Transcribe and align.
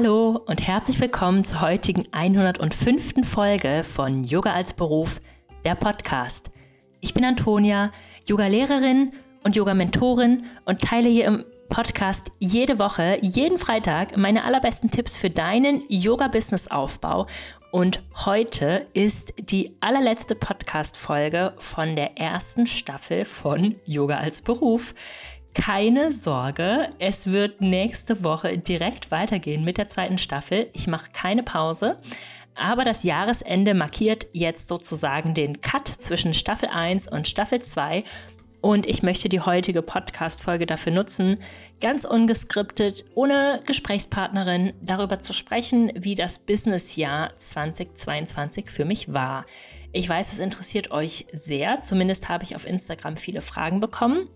Hallo 0.00 0.40
und 0.46 0.64
herzlich 0.64 1.00
willkommen 1.00 1.44
zur 1.44 1.60
heutigen 1.60 2.06
105. 2.12 3.28
Folge 3.28 3.82
von 3.82 4.22
Yoga 4.22 4.52
als 4.52 4.72
Beruf, 4.72 5.20
der 5.64 5.74
Podcast. 5.74 6.52
Ich 7.00 7.14
bin 7.14 7.24
Antonia, 7.24 7.90
Yoga-Lehrerin 8.24 9.10
und 9.42 9.56
Yoga-Mentorin 9.56 10.44
und 10.66 10.80
teile 10.82 11.08
hier 11.08 11.24
im 11.24 11.44
Podcast 11.68 12.30
jede 12.38 12.78
Woche, 12.78 13.18
jeden 13.22 13.58
Freitag 13.58 14.16
meine 14.16 14.44
allerbesten 14.44 14.88
Tipps 14.88 15.16
für 15.18 15.30
deinen 15.30 15.82
Yoga-Business-Aufbau. 15.88 17.26
Und 17.72 18.00
heute 18.24 18.86
ist 18.92 19.34
die 19.36 19.76
allerletzte 19.80 20.36
Podcast-Folge 20.36 21.54
von 21.58 21.96
der 21.96 22.16
ersten 22.16 22.68
Staffel 22.68 23.24
von 23.24 23.74
Yoga 23.84 24.18
als 24.18 24.42
Beruf. 24.42 24.94
Keine 25.58 26.12
Sorge, 26.12 26.88
es 27.00 27.26
wird 27.26 27.60
nächste 27.60 28.22
Woche 28.22 28.56
direkt 28.56 29.10
weitergehen 29.10 29.64
mit 29.64 29.76
der 29.76 29.88
zweiten 29.88 30.16
Staffel. 30.16 30.70
Ich 30.72 30.86
mache 30.86 31.10
keine 31.12 31.42
Pause. 31.42 31.98
Aber 32.54 32.84
das 32.84 33.02
Jahresende 33.02 33.74
markiert 33.74 34.28
jetzt 34.32 34.68
sozusagen 34.68 35.34
den 35.34 35.60
Cut 35.60 35.88
zwischen 35.88 36.32
Staffel 36.32 36.68
1 36.70 37.08
und 37.08 37.28
Staffel 37.28 37.60
2 37.60 38.04
und 38.60 38.88
ich 38.88 39.02
möchte 39.02 39.28
die 39.28 39.40
heutige 39.40 39.82
Podcast-Folge 39.82 40.64
dafür 40.64 40.92
nutzen, 40.92 41.38
ganz 41.80 42.04
ungeskriptet, 42.04 43.04
ohne 43.14 43.60
Gesprächspartnerin 43.66 44.72
darüber 44.80 45.18
zu 45.18 45.32
sprechen, 45.32 45.92
wie 45.94 46.14
das 46.14 46.38
Businessjahr 46.38 47.36
2022 47.36 48.70
für 48.70 48.84
mich 48.84 49.12
war. 49.12 49.44
Ich 49.92 50.08
weiß, 50.08 50.32
es 50.32 50.38
interessiert 50.38 50.90
euch 50.92 51.26
sehr. 51.32 51.80
Zumindest 51.80 52.28
habe 52.28 52.44
ich 52.44 52.56
auf 52.56 52.66
Instagram 52.66 53.16
viele 53.16 53.42
Fragen 53.42 53.80
bekommen 53.80 54.28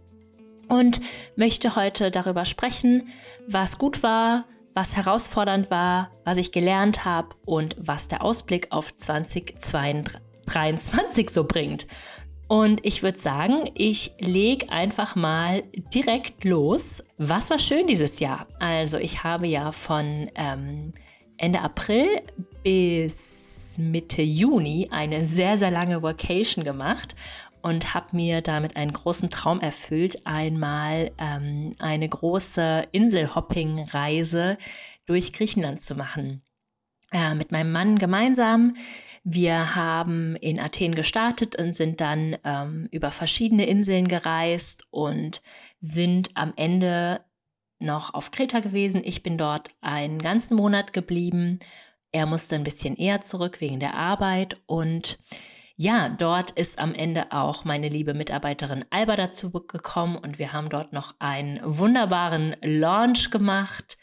und 0.72 1.00
möchte 1.36 1.76
heute 1.76 2.10
darüber 2.10 2.44
sprechen, 2.46 3.08
was 3.46 3.76
gut 3.76 4.02
war, 4.02 4.46
was 4.72 4.96
herausfordernd 4.96 5.70
war, 5.70 6.10
was 6.24 6.38
ich 6.38 6.50
gelernt 6.50 7.04
habe 7.04 7.28
und 7.44 7.76
was 7.78 8.08
der 8.08 8.24
Ausblick 8.24 8.68
auf 8.70 8.96
2023 8.96 11.28
so 11.28 11.44
bringt. 11.44 11.86
Und 12.48 12.82
ich 12.86 13.02
würde 13.02 13.18
sagen, 13.18 13.70
ich 13.74 14.14
lege 14.18 14.70
einfach 14.70 15.14
mal 15.14 15.62
direkt 15.94 16.42
los. 16.44 17.04
Was 17.18 17.50
war 17.50 17.58
schön 17.58 17.86
dieses 17.86 18.18
Jahr? 18.18 18.46
Also 18.58 18.96
ich 18.96 19.24
habe 19.24 19.46
ja 19.46 19.72
von 19.72 20.30
ähm, 20.34 20.94
Ende 21.36 21.60
April 21.60 22.08
bis 22.62 23.76
Mitte 23.78 24.22
Juni 24.22 24.88
eine 24.90 25.22
sehr, 25.24 25.58
sehr 25.58 25.70
lange 25.70 26.02
Vacation 26.02 26.64
gemacht 26.64 27.14
und 27.62 27.94
habe 27.94 28.16
mir 28.16 28.42
damit 28.42 28.76
einen 28.76 28.92
großen 28.92 29.30
Traum 29.30 29.60
erfüllt, 29.60 30.26
einmal 30.26 31.12
ähm, 31.18 31.74
eine 31.78 32.08
große 32.08 32.88
Inselhopping-Reise 32.92 34.58
durch 35.06 35.32
Griechenland 35.32 35.80
zu 35.80 35.94
machen. 35.94 36.42
Äh, 37.12 37.34
mit 37.34 37.52
meinem 37.52 37.72
Mann 37.72 37.98
gemeinsam. 37.98 38.76
Wir 39.24 39.76
haben 39.76 40.34
in 40.36 40.58
Athen 40.58 40.94
gestartet 40.94 41.56
und 41.56 41.72
sind 41.74 42.00
dann 42.00 42.36
ähm, 42.44 42.88
über 42.90 43.12
verschiedene 43.12 43.66
Inseln 43.66 44.08
gereist 44.08 44.84
und 44.90 45.42
sind 45.80 46.30
am 46.34 46.52
Ende 46.56 47.20
noch 47.78 48.14
auf 48.14 48.30
Kreta 48.30 48.60
gewesen. 48.60 49.02
Ich 49.04 49.22
bin 49.22 49.38
dort 49.38 49.70
einen 49.80 50.20
ganzen 50.20 50.56
Monat 50.56 50.92
geblieben. 50.92 51.60
Er 52.10 52.26
musste 52.26 52.56
ein 52.56 52.64
bisschen 52.64 52.96
eher 52.96 53.20
zurück 53.20 53.60
wegen 53.60 53.78
der 53.78 53.94
Arbeit 53.94 54.60
und 54.66 55.18
ja, 55.82 56.08
dort 56.08 56.52
ist 56.52 56.78
am 56.78 56.94
Ende 56.94 57.32
auch 57.32 57.64
meine 57.64 57.88
liebe 57.88 58.14
Mitarbeiterin 58.14 58.84
Alba 58.90 59.16
dazu 59.16 59.50
gekommen 59.50 60.16
und 60.16 60.38
wir 60.38 60.52
haben 60.52 60.68
dort 60.68 60.92
noch 60.92 61.16
einen 61.18 61.58
wunderbaren 61.64 62.54
Launch 62.62 63.32
gemacht 63.32 63.98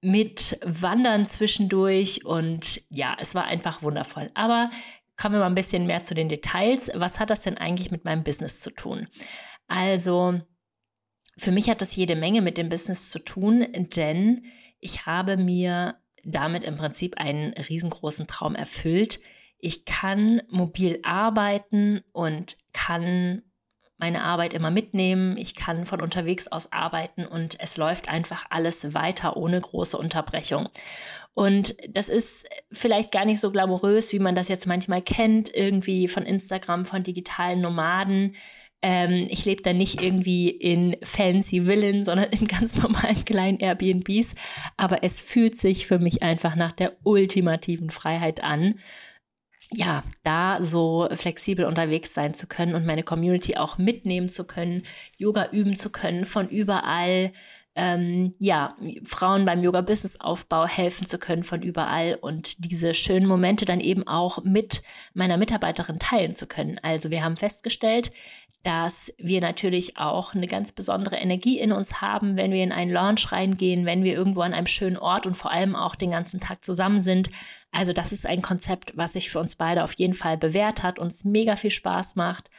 mit 0.00 0.60
Wandern 0.64 1.24
zwischendurch 1.24 2.24
und 2.24 2.82
ja, 2.88 3.16
es 3.18 3.34
war 3.34 3.46
einfach 3.46 3.82
wundervoll. 3.82 4.30
Aber 4.34 4.70
kommen 5.16 5.34
wir 5.34 5.40
mal 5.40 5.46
ein 5.46 5.56
bisschen 5.56 5.86
mehr 5.86 6.04
zu 6.04 6.14
den 6.14 6.28
Details. 6.28 6.88
Was 6.94 7.18
hat 7.18 7.30
das 7.30 7.40
denn 7.40 7.58
eigentlich 7.58 7.90
mit 7.90 8.04
meinem 8.04 8.22
Business 8.22 8.60
zu 8.60 8.70
tun? 8.70 9.08
Also, 9.66 10.40
für 11.36 11.50
mich 11.50 11.68
hat 11.68 11.80
das 11.80 11.96
jede 11.96 12.14
Menge 12.14 12.42
mit 12.42 12.58
dem 12.58 12.68
Business 12.68 13.10
zu 13.10 13.18
tun, 13.18 13.66
denn 13.96 14.44
ich 14.78 15.04
habe 15.04 15.36
mir 15.36 15.96
damit 16.22 16.62
im 16.62 16.76
Prinzip 16.76 17.18
einen 17.18 17.54
riesengroßen 17.54 18.28
Traum 18.28 18.54
erfüllt. 18.54 19.18
Ich 19.64 19.84
kann 19.84 20.42
mobil 20.50 20.98
arbeiten 21.04 22.02
und 22.10 22.56
kann 22.72 23.42
meine 23.96 24.24
Arbeit 24.24 24.54
immer 24.54 24.72
mitnehmen. 24.72 25.36
Ich 25.36 25.54
kann 25.54 25.86
von 25.86 26.02
unterwegs 26.02 26.48
aus 26.48 26.72
arbeiten 26.72 27.24
und 27.24 27.60
es 27.60 27.76
läuft 27.76 28.08
einfach 28.08 28.44
alles 28.50 28.92
weiter 28.92 29.36
ohne 29.36 29.60
große 29.60 29.96
Unterbrechung. 29.96 30.68
Und 31.34 31.76
das 31.88 32.08
ist 32.08 32.44
vielleicht 32.72 33.12
gar 33.12 33.24
nicht 33.24 33.38
so 33.38 33.52
glamourös, 33.52 34.12
wie 34.12 34.18
man 34.18 34.34
das 34.34 34.48
jetzt 34.48 34.66
manchmal 34.66 35.00
kennt, 35.00 35.54
irgendwie 35.54 36.08
von 36.08 36.24
Instagram, 36.24 36.84
von 36.84 37.04
digitalen 37.04 37.60
Nomaden. 37.60 38.34
Ähm, 38.82 39.28
ich 39.30 39.44
lebe 39.44 39.62
da 39.62 39.72
nicht 39.72 40.02
irgendwie 40.02 40.50
in 40.50 40.96
fancy 41.04 41.66
Villen, 41.66 42.02
sondern 42.04 42.30
in 42.30 42.48
ganz 42.48 42.82
normalen 42.82 43.24
kleinen 43.24 43.60
Airbnbs. 43.60 44.34
Aber 44.76 45.04
es 45.04 45.20
fühlt 45.20 45.56
sich 45.56 45.86
für 45.86 46.00
mich 46.00 46.24
einfach 46.24 46.56
nach 46.56 46.72
der 46.72 46.96
ultimativen 47.04 47.90
Freiheit 47.90 48.42
an 48.42 48.80
ja, 49.72 50.04
da 50.22 50.58
so 50.60 51.08
flexibel 51.14 51.64
unterwegs 51.64 52.14
sein 52.14 52.34
zu 52.34 52.46
können 52.46 52.74
und 52.74 52.86
meine 52.86 53.02
Community 53.02 53.56
auch 53.56 53.78
mitnehmen 53.78 54.28
zu 54.28 54.44
können, 54.44 54.84
Yoga 55.16 55.48
üben 55.50 55.76
zu 55.76 55.90
können, 55.90 56.26
von 56.26 56.48
überall, 56.48 57.32
ähm, 57.74 58.34
ja, 58.38 58.76
Frauen 59.04 59.46
beim 59.46 59.62
Yoga-Business-Aufbau 59.62 60.66
helfen 60.66 61.06
zu 61.06 61.18
können 61.18 61.42
von 61.42 61.62
überall 61.62 62.18
und 62.20 62.62
diese 62.64 62.92
schönen 62.92 63.26
Momente 63.26 63.64
dann 63.64 63.80
eben 63.80 64.06
auch 64.06 64.44
mit 64.44 64.82
meiner 65.14 65.38
Mitarbeiterin 65.38 65.98
teilen 65.98 66.32
zu 66.32 66.46
können. 66.46 66.78
Also 66.82 67.10
wir 67.10 67.24
haben 67.24 67.36
festgestellt, 67.36 68.10
dass 68.62 69.12
wir 69.18 69.40
natürlich 69.40 69.96
auch 69.96 70.34
eine 70.34 70.46
ganz 70.46 70.72
besondere 70.72 71.16
Energie 71.16 71.58
in 71.58 71.72
uns 71.72 72.00
haben, 72.00 72.36
wenn 72.36 72.52
wir 72.52 72.62
in 72.62 72.72
einen 72.72 72.90
Launch 72.90 73.32
reingehen, 73.32 73.86
wenn 73.86 74.04
wir 74.04 74.14
irgendwo 74.14 74.42
an 74.42 74.54
einem 74.54 74.66
schönen 74.66 74.96
Ort 74.96 75.26
und 75.26 75.34
vor 75.34 75.50
allem 75.50 75.74
auch 75.74 75.96
den 75.96 76.12
ganzen 76.12 76.40
Tag 76.40 76.64
zusammen 76.64 77.00
sind. 77.00 77.30
Also 77.72 77.92
das 77.92 78.12
ist 78.12 78.26
ein 78.26 78.42
Konzept, 78.42 78.96
was 78.96 79.14
sich 79.14 79.30
für 79.30 79.40
uns 79.40 79.56
beide 79.56 79.82
auf 79.82 79.94
jeden 79.94 80.14
Fall 80.14 80.36
bewährt 80.36 80.82
hat, 80.82 80.98
uns 80.98 81.24
mega 81.24 81.56
viel 81.56 81.70
Spaß 81.70 82.14
macht. 82.16 82.50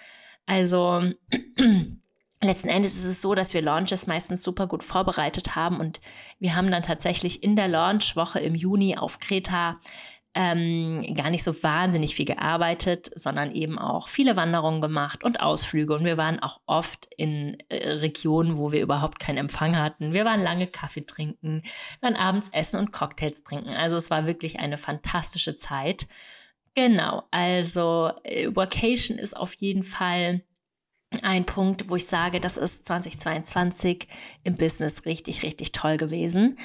Also 0.45 1.03
letzten 2.41 2.67
Endes 2.67 2.97
ist 2.97 3.05
es 3.05 3.21
so, 3.21 3.33
dass 3.33 3.53
wir 3.53 3.61
Launches 3.61 4.07
meistens 4.07 4.43
super 4.43 4.67
gut 4.67 4.83
vorbereitet 4.83 5.55
haben 5.55 5.79
und 5.79 6.01
wir 6.39 6.55
haben 6.55 6.69
dann 6.69 6.83
tatsächlich 6.83 7.43
in 7.43 7.55
der 7.55 7.69
Launchwoche 7.69 8.39
im 8.39 8.55
Juni 8.55 8.97
auf 8.97 9.19
Kreta 9.19 9.79
ähm, 10.35 11.13
gar 11.16 11.29
nicht 11.29 11.44
so 11.44 11.61
wahnsinnig 11.61 12.16
viel 12.16 12.25
gearbeitet, 12.25 13.11
sondern 13.16 13.51
eben 13.51 13.77
auch 13.77 14.07
viele 14.07 14.35
Wanderungen 14.35 14.81
gemacht 14.81 15.23
und 15.23 15.39
Ausflüge. 15.39 15.94
Und 15.94 16.05
wir 16.05 16.17
waren 16.17 16.39
auch 16.39 16.59
oft 16.66 17.07
in 17.17 17.57
äh, 17.69 17.89
Regionen, 17.89 18.57
wo 18.57 18.71
wir 18.71 18.81
überhaupt 18.81 19.19
keinen 19.19 19.38
Empfang 19.38 19.77
hatten. 19.77 20.11
Wir 20.13 20.25
waren 20.25 20.41
lange 20.41 20.67
Kaffee 20.67 21.05
trinken, 21.05 21.61
dann 22.01 22.16
abends 22.16 22.49
essen 22.51 22.79
und 22.79 22.91
Cocktails 22.91 23.44
trinken. 23.44 23.69
Also 23.69 23.95
es 23.95 24.09
war 24.09 24.25
wirklich 24.25 24.59
eine 24.59 24.77
fantastische 24.77 25.55
Zeit. 25.55 26.07
Genau, 26.75 27.23
also 27.29 28.11
äh, 28.23 28.50
Vacation 28.55 29.19
ist 29.19 29.38
auf 29.38 29.53
jeden 29.53 29.83
Fall 29.83 30.41
ein 31.21 31.45
Punkt, 31.45 31.89
wo 31.89 31.95
ich 31.95 32.07
sage, 32.07 32.39
das 32.39 32.57
ist 32.57 32.88
2022 32.88 34.07
im 34.44 34.56
Business 34.56 35.06
richtig, 35.06 35.44
richtig 35.44 35.71
toll 35.71 35.97
gewesen. 35.97 36.57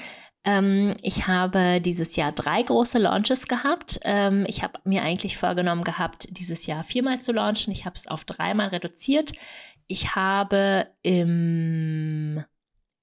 Ähm, 0.44 0.94
ich 1.02 1.26
habe 1.26 1.81
dieses 1.81 2.17
Jahr 2.17 2.32
drei 2.32 2.62
große 2.62 2.99
Launches 2.99 3.49
gehabt. 3.49 4.00
Ähm, 4.02 4.44
ich 4.49 4.62
habe 4.62 4.81
mir 4.85 5.02
eigentlich 5.02 5.37
vorgenommen 5.37 5.85
gehabt, 5.85 6.29
dieses 6.31 6.67
Jahr 6.67 6.85
viermal 6.85 7.20
zu 7.20 7.32
launchen. 7.32 7.73
Ich 7.73 7.85
habe 7.85 7.94
es 7.96 8.06
auf 8.06 8.25
dreimal 8.25 8.69
reduziert. 8.69 9.32
Ich 9.88 10.14
habe 10.14 10.87
im 11.02 12.44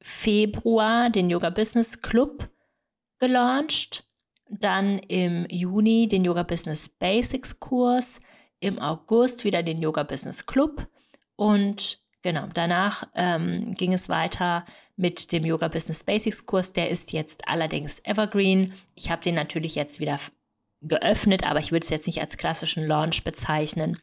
Februar 0.01 1.09
den 1.09 1.29
Yoga 1.29 1.49
Business 1.49 2.01
Club 2.01 2.49
gelauncht, 3.19 4.05
dann 4.49 4.99
im 4.99 5.47
Juni 5.49 6.07
den 6.07 6.23
Yoga 6.23 6.43
Business 6.43 6.89
Basics 6.89 7.59
Kurs, 7.59 8.21
im 8.59 8.77
August 8.79 9.43
wieder 9.43 9.63
den 9.63 9.81
Yoga 9.81 10.03
Business 10.03 10.45
Club 10.45 10.87
und 11.35 11.99
genau, 12.21 12.47
danach 12.53 13.07
ähm, 13.15 13.73
ging 13.73 13.93
es 13.93 14.07
weiter 14.07 14.65
mit 14.95 15.31
dem 15.31 15.45
Yoga 15.45 15.67
Business 15.67 16.03
Basics 16.03 16.45
Kurs. 16.45 16.73
Der 16.73 16.89
ist 16.89 17.11
jetzt 17.11 17.47
allerdings 17.47 18.01
Evergreen. 18.03 18.73
Ich 18.95 19.09
habe 19.09 19.23
den 19.23 19.35
natürlich 19.35 19.75
jetzt 19.75 19.99
wieder 19.99 20.19
geöffnet, 20.81 21.45
aber 21.45 21.59
ich 21.59 21.71
würde 21.71 21.83
es 21.83 21.89
jetzt 21.89 22.07
nicht 22.07 22.21
als 22.21 22.37
klassischen 22.37 22.85
Launch 22.85 23.23
bezeichnen. 23.23 23.97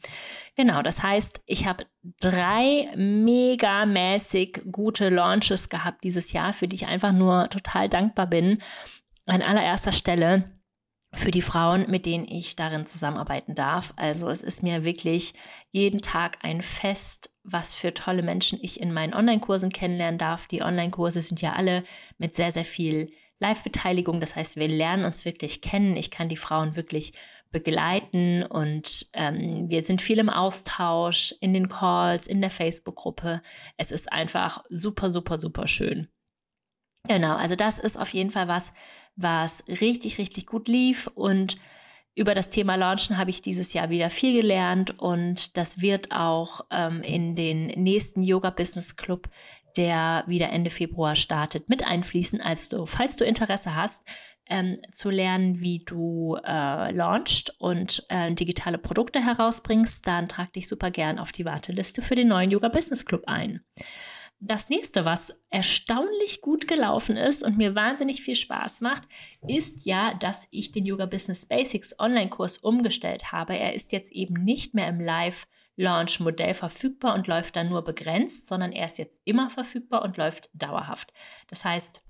Genau, 0.57 0.83
das 0.83 1.03
heißt, 1.03 1.41
ich 1.47 1.67
habe 1.67 1.87
drei 2.21 2.89
megamäßig 2.97 4.63
gute 4.71 5.09
Launches 5.09 5.69
gehabt 5.69 6.03
dieses 6.05 6.33
Jahr, 6.33 6.53
für 6.53 6.69
die 6.69 6.77
ich 6.77 6.87
einfach 6.87 7.13
nur 7.13 7.49
total 7.51 7.89
dankbar 7.89 8.27
bin. 8.27 8.59
An 9.27 9.43
allererster 9.43 9.93
Stelle 9.93 10.51
für 11.15 11.31
die 11.31 11.43
Frauen, 11.43 11.91
mit 11.91 12.07
denen 12.07 12.27
ich 12.27 12.57
darin 12.57 12.87
zusammenarbeiten 12.87 13.55
darf. 13.55 13.93
Also 13.97 14.29
es 14.29 14.43
ist 14.43 14.63
mir 14.63 14.83
wirklich 14.83 15.35
jeden 15.71 16.01
Tag 16.01 16.39
ein 16.43 16.63
Fest, 16.63 17.32
was 17.45 17.75
für 17.75 17.93
tolle 17.95 18.23
Menschen 18.23 18.59
ich 18.63 18.81
in 18.81 18.93
meinen 18.93 19.15
Online-Kursen 19.15 19.71
kennenlernen 19.71 20.19
darf. 20.19 20.47
Die 20.47 20.63
Online-Kurse 20.63 21.21
sind 21.21 21.43
ja 21.43 21.53
alle 21.55 21.85
mit 22.19 22.35
sehr, 22.35 22.53
sehr 22.53 22.65
viel 22.65 23.13
Live-Beteiligung. 23.41 24.21
Das 24.21 24.37
heißt, 24.37 24.57
wir 24.57 24.69
lernen 24.69 25.05
uns 25.05 25.25
wirklich 25.25 25.61
kennen. 25.61 25.97
Ich 25.97 26.11
kann 26.11 26.29
die 26.29 26.37
Frauen 26.37 26.77
wirklich 26.77 27.13
begleiten 27.51 28.43
und 28.45 29.07
ähm, 29.13 29.69
wir 29.69 29.83
sind 29.83 30.01
viel 30.01 30.19
im 30.19 30.31
Austausch, 30.31 31.35
in 31.41 31.53
den 31.53 31.69
Calls, 31.69 32.27
in 32.27 32.41
der 32.41 32.51
Facebook-Gruppe. 32.51 33.43
Es 33.77 33.93
ist 33.93 34.11
einfach 34.11 34.65
super, 34.71 35.11
super, 35.11 35.39
super 35.39 35.69
schön. 35.69 36.09
Genau, 37.09 37.37
also 37.37 37.57
das 37.57 37.79
ist 37.79 37.99
auf 37.99 38.09
jeden 38.15 38.31
Fall 38.31 38.49
was, 38.49 38.73
was 39.17 39.65
richtig, 39.69 40.19
richtig 40.19 40.47
gut 40.47 40.69
lief 40.69 41.09
und 41.09 41.57
über 42.15 42.35
das 42.35 42.51
Thema 42.51 42.75
Launchen 42.77 43.17
habe 43.17 43.31
ich 43.31 43.43
dieses 43.43 43.73
Jahr 43.73 43.91
wieder 43.91 44.11
viel 44.11 44.41
gelernt 44.41 44.99
und 44.99 45.57
das 45.57 45.81
wird 45.81 46.13
auch 46.13 46.63
ähm, 46.71 47.03
in 47.03 47.35
den 47.35 47.67
nächsten 47.69 48.23
Yoga 48.23 48.51
Business 48.51 48.97
Club, 48.97 49.29
der 49.77 50.25
wieder 50.27 50.51
Ende 50.51 50.71
Februar 50.71 51.17
startet, 51.17 51.69
mit 51.69 51.87
einfließen. 51.87 52.41
Also, 52.43 52.85
falls 52.85 53.17
du 53.17 53.25
Interesse 53.25 53.75
hast, 53.75 54.03
ähm, 54.47 54.77
zu 54.91 55.09
lernen, 55.09 55.61
wie 55.61 55.79
du 55.79 56.37
äh, 56.45 56.91
launchst 56.93 57.59
und 57.59 58.05
äh, 58.09 58.33
digitale 58.35 58.77
Produkte 58.77 59.25
herausbringst, 59.25 60.07
dann 60.07 60.29
trag 60.29 60.53
dich 60.53 60.69
super 60.69 60.91
gern 60.91 61.19
auf 61.19 61.33
die 61.33 61.47
Warteliste 61.47 62.03
für 62.03 62.17
den 62.17 62.29
neuen 62.29 62.51
Yoga 62.51 62.69
Business 62.69 63.07
Club 63.07 63.23
ein. 63.27 63.63
Das 64.45 64.71
nächste, 64.71 65.05
was 65.05 65.41
erstaunlich 65.51 66.41
gut 66.41 66.67
gelaufen 66.67 67.17
ist 67.17 67.45
und 67.45 67.59
mir 67.59 67.77
wahnsinnig 67.77 68.23
viel 68.23 68.35
Spaß 68.35 68.81
macht, 68.81 69.05
ist 69.47 69.87
ja, 69.87 70.15
dass 70.15 70.49
ich 70.51 70.73
den 70.73 70.85
Yoga 70.85 71.07
Business 71.07 71.47
Basics 71.47 71.95
Online-Kurs 71.97 72.59
umgestellt 72.59 73.31
habe. 73.31 73.57
Er 73.57 73.73
ist 73.73 73.93
jetzt 73.93 74.11
eben 74.11 74.35
nicht 74.43 74.75
mehr 74.75 74.89
im 74.89 74.99
Live-Launch-Modell 74.99 76.55
verfügbar 76.55 77.15
und 77.15 77.29
läuft 77.29 77.55
dann 77.55 77.69
nur 77.69 77.85
begrenzt, 77.85 78.49
sondern 78.49 78.73
er 78.73 78.87
ist 78.87 78.99
jetzt 78.99 79.21
immer 79.25 79.49
verfügbar 79.49 80.03
und 80.03 80.17
läuft 80.17 80.51
dauerhaft. 80.55 81.13
Das 81.47 81.65
heißt, 81.65 82.03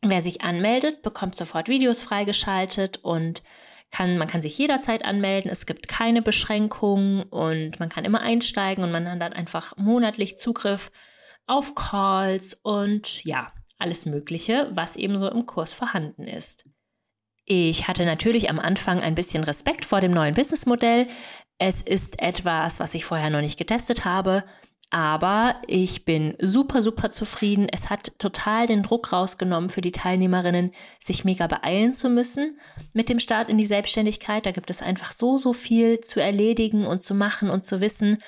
wer 0.00 0.22
sich 0.22 0.40
anmeldet, 0.40 1.02
bekommt 1.02 1.36
sofort 1.36 1.68
Videos 1.68 2.00
freigeschaltet 2.00 3.04
und 3.04 3.42
kann, 3.90 4.16
man 4.16 4.28
kann 4.28 4.40
sich 4.40 4.56
jederzeit 4.56 5.04
anmelden. 5.04 5.50
Es 5.50 5.66
gibt 5.66 5.88
keine 5.88 6.22
Beschränkungen 6.22 7.24
und 7.24 7.78
man 7.80 7.90
kann 7.90 8.06
immer 8.06 8.22
einsteigen 8.22 8.82
und 8.82 8.92
man 8.92 9.06
hat 9.06 9.20
dann 9.20 9.34
einfach 9.34 9.76
monatlich 9.76 10.38
Zugriff 10.38 10.90
auf 11.46 11.74
Calls 11.74 12.54
und 12.62 13.24
ja, 13.24 13.52
alles 13.78 14.06
Mögliche, 14.06 14.68
was 14.72 14.96
eben 14.96 15.18
so 15.18 15.28
im 15.28 15.46
Kurs 15.46 15.72
vorhanden 15.72 16.26
ist. 16.26 16.64
Ich 17.44 17.86
hatte 17.88 18.06
natürlich 18.06 18.48
am 18.48 18.58
Anfang 18.58 19.00
ein 19.00 19.14
bisschen 19.14 19.44
Respekt 19.44 19.84
vor 19.84 20.00
dem 20.00 20.12
neuen 20.12 20.34
Businessmodell. 20.34 21.08
Es 21.58 21.82
ist 21.82 22.20
etwas, 22.20 22.80
was 22.80 22.94
ich 22.94 23.04
vorher 23.04 23.30
noch 23.30 23.42
nicht 23.42 23.58
getestet 23.58 24.04
habe, 24.04 24.44
aber 24.90 25.60
ich 25.66 26.04
bin 26.04 26.34
super, 26.38 26.80
super 26.80 27.10
zufrieden. 27.10 27.66
Es 27.70 27.90
hat 27.90 28.12
total 28.18 28.66
den 28.66 28.82
Druck 28.82 29.12
rausgenommen 29.12 29.68
für 29.68 29.80
die 29.80 29.92
Teilnehmerinnen, 29.92 30.72
sich 31.00 31.24
mega 31.24 31.46
beeilen 31.48 31.94
zu 31.94 32.08
müssen 32.08 32.58
mit 32.92 33.08
dem 33.08 33.18
Start 33.20 33.50
in 33.50 33.58
die 33.58 33.66
Selbstständigkeit. 33.66 34.46
Da 34.46 34.52
gibt 34.52 34.70
es 34.70 34.82
einfach 34.82 35.10
so, 35.10 35.36
so 35.36 35.52
viel 35.52 36.00
zu 36.00 36.20
erledigen 36.20 36.86
und 36.86 37.02
zu 37.02 37.14
machen 37.14 37.50
und 37.50 37.64
zu 37.64 37.80
wissen. 37.80 38.22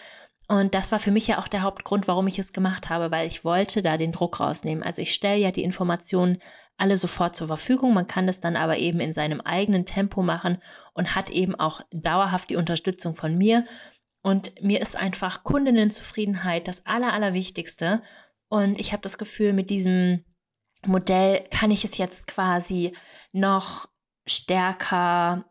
Und 0.48 0.74
das 0.74 0.92
war 0.92 1.00
für 1.00 1.10
mich 1.10 1.26
ja 1.26 1.38
auch 1.38 1.48
der 1.48 1.62
Hauptgrund, 1.62 2.06
warum 2.06 2.28
ich 2.28 2.38
es 2.38 2.52
gemacht 2.52 2.88
habe, 2.88 3.10
weil 3.10 3.26
ich 3.26 3.44
wollte 3.44 3.82
da 3.82 3.96
den 3.96 4.12
Druck 4.12 4.38
rausnehmen. 4.38 4.84
Also 4.84 5.02
ich 5.02 5.12
stelle 5.12 5.38
ja 5.38 5.50
die 5.50 5.64
Informationen 5.64 6.38
alle 6.76 6.96
sofort 6.96 7.34
zur 7.34 7.48
Verfügung. 7.48 7.94
Man 7.94 8.06
kann 8.06 8.26
das 8.26 8.40
dann 8.40 8.54
aber 8.54 8.76
eben 8.76 9.00
in 9.00 9.12
seinem 9.12 9.40
eigenen 9.40 9.86
Tempo 9.86 10.22
machen 10.22 10.58
und 10.94 11.16
hat 11.16 11.30
eben 11.30 11.54
auch 11.56 11.80
dauerhaft 11.90 12.50
die 12.50 12.56
Unterstützung 12.56 13.14
von 13.14 13.36
mir. 13.36 13.64
Und 14.22 14.52
mir 14.62 14.80
ist 14.80 14.96
einfach 14.96 15.42
Kundinnenzufriedenheit 15.42 16.68
das 16.68 16.86
Aller, 16.86 17.12
Allerwichtigste. 17.12 18.02
Und 18.48 18.78
ich 18.78 18.92
habe 18.92 19.02
das 19.02 19.18
Gefühl, 19.18 19.52
mit 19.52 19.70
diesem 19.70 20.24
Modell 20.84 21.44
kann 21.50 21.72
ich 21.72 21.84
es 21.84 21.98
jetzt 21.98 22.28
quasi 22.28 22.92
noch 23.32 23.86
stärker 24.26 25.44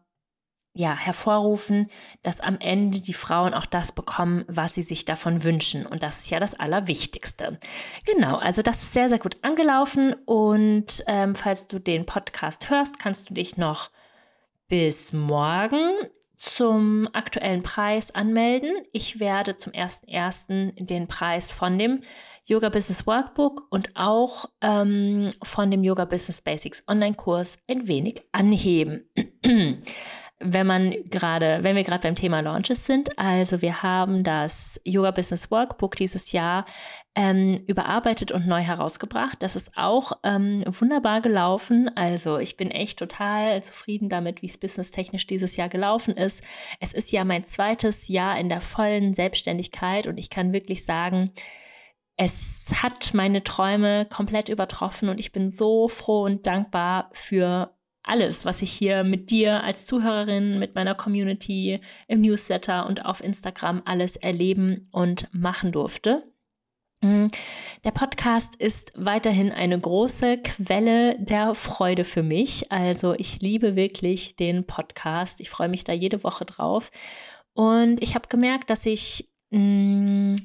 ja, 0.78 0.94
hervorrufen, 0.94 1.90
dass 2.22 2.42
am 2.42 2.58
Ende 2.60 3.00
die 3.00 3.14
Frauen 3.14 3.54
auch 3.54 3.66
das 3.66 3.94
bekommen, 3.94 4.44
was 4.48 4.76
sie 4.76 4.82
sich 4.82 5.06
davon 5.06 5.44
wünschen. 5.44 5.86
Und 5.86 6.04
das 6.04 6.20
ist 6.20 6.30
ja 6.30 6.40
das 6.40 6.54
Allerwichtigste. 6.54 7.60
Genau, 8.06 8.36
also 8.36 8.62
das 8.62 8.84
ist 8.84 8.94
sehr, 8.94 9.08
sehr 9.08 9.20
gut 9.20 9.38
angelaufen. 9.42 10.14
Und 10.26 11.02
ähm, 11.08 11.34
falls 11.36 11.68
du 11.68 11.80
den 11.80 12.06
Podcast 12.06 12.70
hörst, 12.70 13.00
kannst 13.00 13.30
du 13.30 13.34
dich 13.34 13.56
noch 13.56 13.90
bis 14.68 15.14
morgen 15.14 15.94
zum 16.36 17.08
aktuellen 17.14 17.64
Preis 17.64 18.14
anmelden. 18.14 18.72
Ich 18.92 19.22
werde 19.22 19.56
zum 19.56 19.72
1.1. 19.72 20.86
den 20.86 21.08
Preis 21.08 21.52
von 21.52 21.80
dem 21.80 22.04
Yoga 22.46 22.68
Business 22.68 23.08
Workbook 23.08 23.66
und 23.70 23.96
auch 23.96 24.50
ähm, 24.62 25.32
von 25.42 25.72
dem 25.72 25.84
Yoga 25.86 26.04
Business 26.04 26.42
Basics 26.42 26.84
Online-Kurs 26.88 27.60
ein 27.68 27.88
wenig 27.88 28.22
anheben. 28.34 29.10
wenn 30.40 30.68
man 30.68 30.94
gerade, 31.10 31.60
wenn 31.62 31.76
wir 31.76 31.84
gerade 31.84 32.04
beim 32.04 32.16
Thema 32.16 32.42
Launches 32.42 32.86
sind. 32.86 33.18
Also 33.18 33.62
wir 33.62 33.84
haben 33.84 34.24
das 34.24 34.80
Yoga 34.84 35.12
Business 35.12 35.50
Workbook 35.50 35.96
dieses 35.96 36.34
Jahr 36.34 36.66
ähm, 37.16 37.64
überarbeitet 37.68 38.34
und 38.34 38.46
neu 38.46 38.60
herausgebracht. 38.62 39.38
Das 39.40 39.56
ist 39.56 39.72
auch 39.78 40.12
ähm, 40.24 40.64
wunderbar 40.68 41.22
gelaufen. 41.22 41.90
Also 41.96 42.38
ich 42.38 42.58
bin 42.58 42.70
echt 42.70 43.00
total 43.00 43.64
zufrieden 43.64 44.10
damit, 44.10 44.42
wie 44.42 44.48
es 44.48 44.58
businesstechnisch 44.58 45.26
dieses 45.26 45.56
Jahr 45.56 45.70
gelaufen 45.70 46.16
ist. 46.16 46.44
Es 46.82 46.92
ist 46.94 47.14
ja 47.14 47.24
mein 47.24 47.46
zweites 47.46 48.10
Jahr 48.10 48.38
in 48.38 48.50
der 48.50 48.60
vollen 48.60 49.14
Selbstständigkeit 49.14 50.06
und 50.06 50.18
ich 50.18 50.30
kann 50.30 50.52
wirklich 50.52 50.84
sagen, 50.84 51.32
es 52.18 52.74
hat 52.82 53.14
meine 53.14 53.44
Träume 53.44 54.06
komplett 54.06 54.50
übertroffen 54.50 55.10
und 55.10 55.20
ich 55.20 55.32
bin 55.32 55.50
so 55.50 55.88
froh 55.88 56.24
und 56.24 56.48
dankbar 56.48 57.10
für 57.12 57.75
alles, 58.06 58.46
was 58.46 58.62
ich 58.62 58.72
hier 58.72 59.04
mit 59.04 59.32
dir 59.32 59.64
als 59.64 59.86
Zuhörerin, 59.86 60.60
mit 60.60 60.76
meiner 60.76 60.96
Community 60.96 61.80
im 62.08 62.22
Newsletter 62.22 62.86
und 62.88 63.06
auf 63.06 63.24
Instagram 63.24 63.82
alles 63.86 64.16
erleben 64.16 64.88
und 64.92 65.28
machen 65.32 65.72
durfte. 65.72 66.24
Mm, 67.02 67.28
der 67.84 67.92
Podcast 67.92 68.56
ist 68.56 68.92
weiterhin 68.96 69.52
eine 69.52 69.80
große 69.80 70.38
Quelle 70.38 71.20
der 71.20 71.56
Freude 71.56 72.04
für 72.04 72.24
mich. 72.24 72.72
Also 72.72 73.14
ich 73.14 73.42
liebe 73.42 73.76
wirklich 73.76 74.36
den 74.36 74.66
Podcast. 74.66 75.42
Ich 75.42 75.50
freue 75.50 75.70
mich 75.70 75.84
da 75.84 75.94
jede 75.94 76.24
Woche 76.24 76.46
drauf. 76.46 76.92
Und 77.54 78.02
ich 78.02 78.16
habe 78.16 78.28
gemerkt, 78.28 78.70
dass 78.70 78.86
ich 78.86 79.30
mh, 79.52 79.60
mm, 79.60 80.36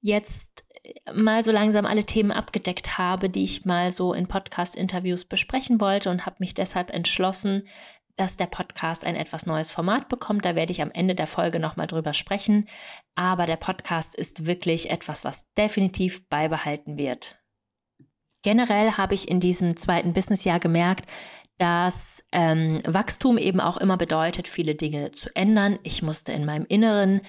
jetzt 0.00 0.64
mal 1.12 1.42
so 1.42 1.50
langsam 1.50 1.86
alle 1.86 2.04
Themen 2.04 2.30
abgedeckt 2.30 2.98
habe, 2.98 3.28
die 3.28 3.44
ich 3.44 3.64
mal 3.64 3.90
so 3.90 4.12
in 4.12 4.28
Podcast-Interviews 4.28 5.24
besprechen 5.24 5.80
wollte 5.80 6.10
und 6.10 6.24
habe 6.26 6.36
mich 6.38 6.54
deshalb 6.54 6.90
entschlossen, 6.90 7.64
dass 8.16 8.36
der 8.36 8.46
Podcast 8.46 9.04
ein 9.04 9.14
etwas 9.14 9.46
neues 9.46 9.70
Format 9.70 10.08
bekommt. 10.08 10.44
Da 10.44 10.54
werde 10.54 10.72
ich 10.72 10.82
am 10.82 10.90
Ende 10.90 11.14
der 11.14 11.26
Folge 11.26 11.60
nochmal 11.60 11.86
drüber 11.86 12.14
sprechen. 12.14 12.68
Aber 13.14 13.46
der 13.46 13.56
Podcast 13.56 14.14
ist 14.14 14.46
wirklich 14.46 14.90
etwas, 14.90 15.24
was 15.24 15.52
definitiv 15.54 16.28
beibehalten 16.28 16.96
wird. 16.96 17.38
Generell 18.42 18.92
habe 18.92 19.14
ich 19.14 19.28
in 19.28 19.40
diesem 19.40 19.76
zweiten 19.76 20.12
Businessjahr 20.12 20.60
gemerkt, 20.60 21.08
dass 21.58 22.24
ähm, 22.30 22.80
Wachstum 22.86 23.36
eben 23.36 23.60
auch 23.60 23.76
immer 23.76 23.96
bedeutet, 23.96 24.46
viele 24.46 24.74
Dinge 24.74 25.10
zu 25.12 25.34
ändern. 25.34 25.78
Ich 25.82 26.02
musste 26.02 26.32
in 26.32 26.44
meinem 26.44 26.64
Inneren 26.66 27.20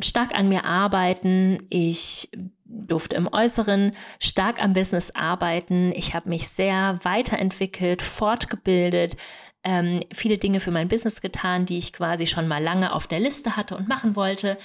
stark 0.00 0.34
an 0.34 0.48
mir 0.48 0.64
arbeiten. 0.64 1.66
Ich 1.68 2.30
durfte 2.64 3.16
im 3.16 3.28
Äußeren 3.32 3.92
stark 4.18 4.62
am 4.62 4.72
Business 4.72 5.10
arbeiten. 5.14 5.92
Ich 5.94 6.14
habe 6.14 6.28
mich 6.28 6.48
sehr 6.48 6.98
weiterentwickelt, 7.02 8.00
fortgebildet, 8.02 9.16
ähm, 9.64 10.02
viele 10.12 10.38
Dinge 10.38 10.60
für 10.60 10.70
mein 10.70 10.88
Business 10.88 11.20
getan, 11.20 11.66
die 11.66 11.78
ich 11.78 11.92
quasi 11.92 12.26
schon 12.26 12.48
mal 12.48 12.62
lange 12.62 12.92
auf 12.92 13.06
der 13.06 13.20
Liste 13.20 13.56
hatte 13.56 13.76
und 13.76 13.88
machen 13.88 14.16
wollte. 14.16 14.58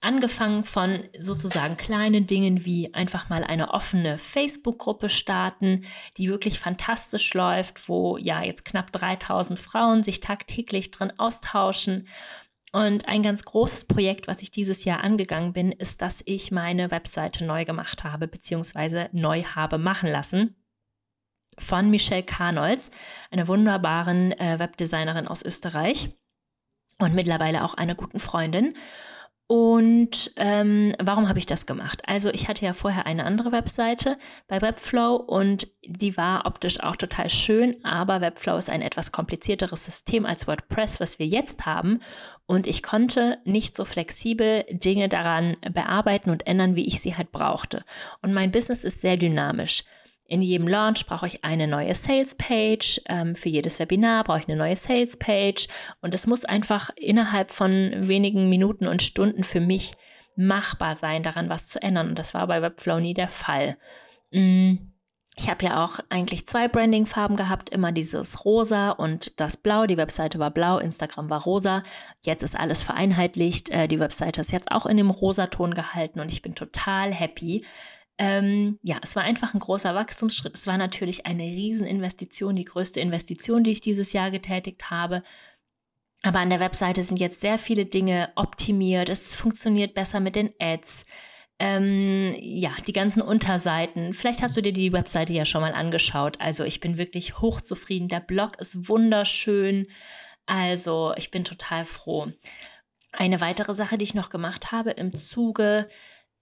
Angefangen 0.00 0.64
von 0.64 1.02
sozusagen 1.18 1.78
kleinen 1.78 2.26
Dingen 2.26 2.66
wie 2.66 2.92
einfach 2.92 3.30
mal 3.30 3.42
eine 3.42 3.72
offene 3.72 4.18
Facebook-Gruppe 4.18 5.08
starten, 5.08 5.86
die 6.18 6.28
wirklich 6.28 6.60
fantastisch 6.60 7.32
läuft, 7.32 7.88
wo 7.88 8.18
ja 8.18 8.42
jetzt 8.42 8.66
knapp 8.66 8.92
3000 8.92 9.58
Frauen 9.58 10.04
sich 10.04 10.20
tagtäglich 10.20 10.90
drin 10.90 11.12
austauschen 11.16 12.06
und 12.74 13.06
ein 13.06 13.22
ganz 13.22 13.44
großes 13.44 13.84
Projekt, 13.84 14.26
was 14.26 14.42
ich 14.42 14.50
dieses 14.50 14.84
Jahr 14.84 15.04
angegangen 15.04 15.52
bin, 15.52 15.70
ist, 15.70 16.02
dass 16.02 16.24
ich 16.26 16.50
meine 16.50 16.90
Webseite 16.90 17.44
neu 17.44 17.64
gemacht 17.64 18.02
habe, 18.02 18.26
beziehungsweise 18.26 19.08
neu 19.12 19.44
habe 19.44 19.78
machen 19.78 20.10
lassen 20.10 20.56
von 21.56 21.88
Michelle 21.88 22.24
Karnolz, 22.24 22.90
einer 23.30 23.46
wunderbaren 23.46 24.32
äh, 24.32 24.58
Webdesignerin 24.58 25.28
aus 25.28 25.44
Österreich 25.44 26.18
und 26.98 27.14
mittlerweile 27.14 27.62
auch 27.62 27.74
einer 27.74 27.94
guten 27.94 28.18
Freundin. 28.18 28.76
Und 29.56 30.32
ähm, 30.34 30.96
warum 31.00 31.28
habe 31.28 31.38
ich 31.38 31.46
das 31.46 31.64
gemacht? 31.64 32.02
Also 32.08 32.28
ich 32.30 32.48
hatte 32.48 32.64
ja 32.64 32.72
vorher 32.72 33.06
eine 33.06 33.22
andere 33.22 33.52
Webseite 33.52 34.18
bei 34.48 34.60
Webflow 34.60 35.14
und 35.14 35.68
die 35.86 36.16
war 36.16 36.44
optisch 36.46 36.80
auch 36.80 36.96
total 36.96 37.30
schön, 37.30 37.76
aber 37.84 38.20
Webflow 38.20 38.56
ist 38.56 38.68
ein 38.68 38.82
etwas 38.82 39.12
komplizierteres 39.12 39.84
System 39.84 40.26
als 40.26 40.48
WordPress, 40.48 40.98
was 40.98 41.20
wir 41.20 41.28
jetzt 41.28 41.66
haben. 41.66 42.00
Und 42.46 42.66
ich 42.66 42.82
konnte 42.82 43.38
nicht 43.44 43.76
so 43.76 43.84
flexibel 43.84 44.64
Dinge 44.72 45.08
daran 45.08 45.56
bearbeiten 45.72 46.30
und 46.30 46.48
ändern, 46.48 46.74
wie 46.74 46.88
ich 46.88 47.00
sie 47.00 47.16
halt 47.16 47.30
brauchte. 47.30 47.84
Und 48.22 48.34
mein 48.34 48.50
Business 48.50 48.82
ist 48.82 49.02
sehr 49.02 49.16
dynamisch. 49.16 49.84
In 50.26 50.40
jedem 50.40 50.66
Launch 50.66 51.04
brauche 51.06 51.26
ich 51.26 51.44
eine 51.44 51.66
neue 51.66 51.94
Sales 51.94 52.34
Page. 52.34 53.00
Ähm, 53.08 53.36
für 53.36 53.50
jedes 53.50 53.78
Webinar 53.78 54.24
brauche 54.24 54.38
ich 54.38 54.48
eine 54.48 54.56
neue 54.56 54.76
Sales 54.76 55.18
Page. 55.18 55.68
Und 56.00 56.14
es 56.14 56.26
muss 56.26 56.44
einfach 56.44 56.90
innerhalb 56.96 57.52
von 57.52 58.08
wenigen 58.08 58.48
Minuten 58.48 58.86
und 58.86 59.02
Stunden 59.02 59.44
für 59.44 59.60
mich 59.60 59.92
machbar 60.36 60.94
sein, 60.94 61.22
daran 61.22 61.50
was 61.50 61.66
zu 61.66 61.80
ändern. 61.82 62.08
Und 62.08 62.18
das 62.18 62.32
war 62.34 62.46
bei 62.46 62.62
Webflow 62.62 63.00
nie 63.00 63.14
der 63.14 63.28
Fall. 63.28 63.76
Mm. 64.30 64.76
Ich 65.36 65.50
habe 65.50 65.64
ja 65.64 65.84
auch 65.84 65.98
eigentlich 66.10 66.46
zwei 66.46 66.68
Branding-Farben 66.68 67.34
gehabt, 67.34 67.68
immer 67.70 67.90
dieses 67.90 68.44
Rosa 68.44 68.90
und 68.90 69.40
das 69.40 69.56
Blau. 69.56 69.86
Die 69.86 69.96
Webseite 69.96 70.38
war 70.38 70.52
blau, 70.52 70.78
Instagram 70.78 71.28
war 71.28 71.42
rosa. 71.42 71.82
Jetzt 72.22 72.44
ist 72.44 72.56
alles 72.56 72.82
vereinheitlicht. 72.82 73.68
Äh, 73.70 73.88
die 73.88 73.98
Webseite 73.98 74.42
ist 74.42 74.52
jetzt 74.52 74.70
auch 74.70 74.86
in 74.86 74.96
dem 74.96 75.10
Rosaton 75.10 75.74
gehalten 75.74 76.20
und 76.20 76.30
ich 76.30 76.40
bin 76.40 76.54
total 76.54 77.12
happy. 77.12 77.64
Ähm, 78.16 78.78
ja, 78.82 78.98
es 79.02 79.16
war 79.16 79.24
einfach 79.24 79.54
ein 79.54 79.60
großer 79.60 79.94
Wachstumsschritt. 79.94 80.54
Es 80.54 80.66
war 80.66 80.78
natürlich 80.78 81.26
eine 81.26 81.42
Rieseninvestition, 81.42 82.54
die 82.54 82.64
größte 82.64 83.00
Investition, 83.00 83.64
die 83.64 83.72
ich 83.72 83.80
dieses 83.80 84.12
Jahr 84.12 84.30
getätigt 84.30 84.90
habe. 84.90 85.22
Aber 86.22 86.38
an 86.38 86.48
der 86.48 86.60
Webseite 86.60 87.02
sind 87.02 87.18
jetzt 87.18 87.40
sehr 87.40 87.58
viele 87.58 87.86
Dinge 87.86 88.30
optimiert. 88.36 89.08
Es 89.08 89.34
funktioniert 89.34 89.94
besser 89.94 90.20
mit 90.20 90.36
den 90.36 90.52
Ads. 90.58 91.04
Ähm, 91.58 92.34
ja, 92.40 92.70
die 92.86 92.92
ganzen 92.92 93.20
Unterseiten. 93.20 94.14
Vielleicht 94.14 94.42
hast 94.42 94.56
du 94.56 94.62
dir 94.62 94.72
die 94.72 94.92
Webseite 94.92 95.32
ja 95.32 95.44
schon 95.44 95.60
mal 95.60 95.74
angeschaut. 95.74 96.40
Also 96.40 96.64
ich 96.64 96.80
bin 96.80 96.96
wirklich 96.96 97.40
hochzufrieden. 97.40 98.08
Der 98.08 98.20
Blog 98.20 98.58
ist 98.58 98.88
wunderschön. 98.88 99.86
Also 100.46 101.14
ich 101.16 101.30
bin 101.30 101.44
total 101.44 101.84
froh. 101.84 102.28
Eine 103.12 103.40
weitere 103.40 103.74
Sache, 103.74 103.98
die 103.98 104.04
ich 104.04 104.14
noch 104.14 104.30
gemacht 104.30 104.72
habe 104.72 104.92
im 104.92 105.14
Zuge 105.14 105.88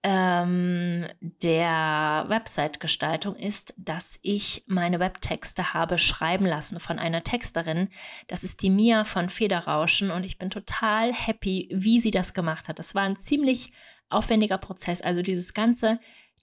ähm, 0.03 1.07
der 1.21 2.25
Website-Gestaltung 2.29 3.37
ist, 3.37 3.73
dass 3.77 4.19
ich 4.23 4.65
meine 4.67 4.99
Webtexte 4.99 5.75
habe 5.75 5.99
schreiben 5.99 6.45
lassen 6.45 6.81
von 6.81 6.99
einer 6.99 7.23
Texterin. 7.23 7.89
Das 8.27 8.43
ist 8.43 8.63
die 8.63 8.71
Mia 8.71 9.05
von 9.05 9.29
Federrauschen 9.29 10.11
und 10.11 10.25
ich 10.25 10.39
bin 10.39 10.51
total 10.51 11.13
happy, 11.13 11.69
wie 11.73 12.01
sie 12.01 12.11
das 12.11 12.35
gemacht 12.35 12.69
hat. 12.69 12.79
Das 12.79 12.95
war 12.95 13.03
ein 13.03 13.17
ziemlich 13.17 13.73
aufwendiger 14.09 14.59
Prozess. 14.59 15.03
Also 15.03 15.23
dieses 15.23 15.55
ganze 15.55 16.01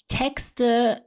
Texte 0.07 1.05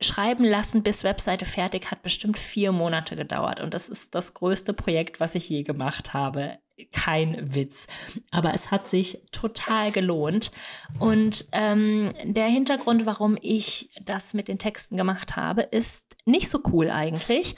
schreiben 0.00 0.44
lassen 0.44 0.82
bis 0.82 1.02
Webseite 1.02 1.46
fertig 1.46 1.90
hat 1.90 2.02
bestimmt 2.02 2.38
vier 2.38 2.72
Monate 2.72 3.16
gedauert. 3.16 3.60
Und 3.60 3.72
das 3.72 3.88
ist 3.88 4.14
das 4.14 4.34
größte 4.34 4.74
Projekt, 4.74 5.18
was 5.18 5.34
ich 5.34 5.48
je 5.48 5.62
gemacht 5.62 6.12
habe. 6.12 6.58
Kein 6.92 7.54
Witz. 7.54 7.86
Aber 8.30 8.54
es 8.54 8.70
hat 8.70 8.88
sich 8.88 9.20
total 9.30 9.92
gelohnt. 9.92 10.50
Und 10.98 11.46
ähm, 11.52 12.14
der 12.24 12.46
Hintergrund, 12.46 13.06
warum 13.06 13.38
ich 13.40 13.90
das 14.04 14.34
mit 14.34 14.48
den 14.48 14.58
Texten 14.58 14.96
gemacht 14.96 15.36
habe, 15.36 15.62
ist 15.62 16.16
nicht 16.24 16.50
so 16.50 16.60
cool 16.72 16.90
eigentlich. 16.90 17.54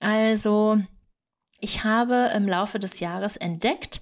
Also, 0.00 0.80
ich 1.60 1.84
habe 1.84 2.30
im 2.34 2.48
Laufe 2.48 2.78
des 2.78 3.00
Jahres 3.00 3.36
entdeckt, 3.36 4.00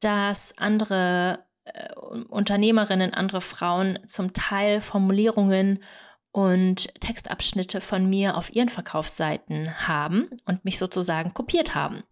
dass 0.00 0.56
andere 0.58 1.44
äh, 1.64 1.94
Unternehmerinnen, 2.28 3.14
andere 3.14 3.40
Frauen 3.40 3.98
zum 4.06 4.32
Teil 4.32 4.80
Formulierungen 4.80 5.82
und 6.32 6.94
Textabschnitte 7.00 7.80
von 7.80 8.08
mir 8.08 8.36
auf 8.36 8.54
ihren 8.54 8.68
Verkaufsseiten 8.68 9.88
haben 9.88 10.30
und 10.46 10.64
mich 10.64 10.78
sozusagen 10.78 11.34
kopiert 11.34 11.74
haben. 11.74 12.04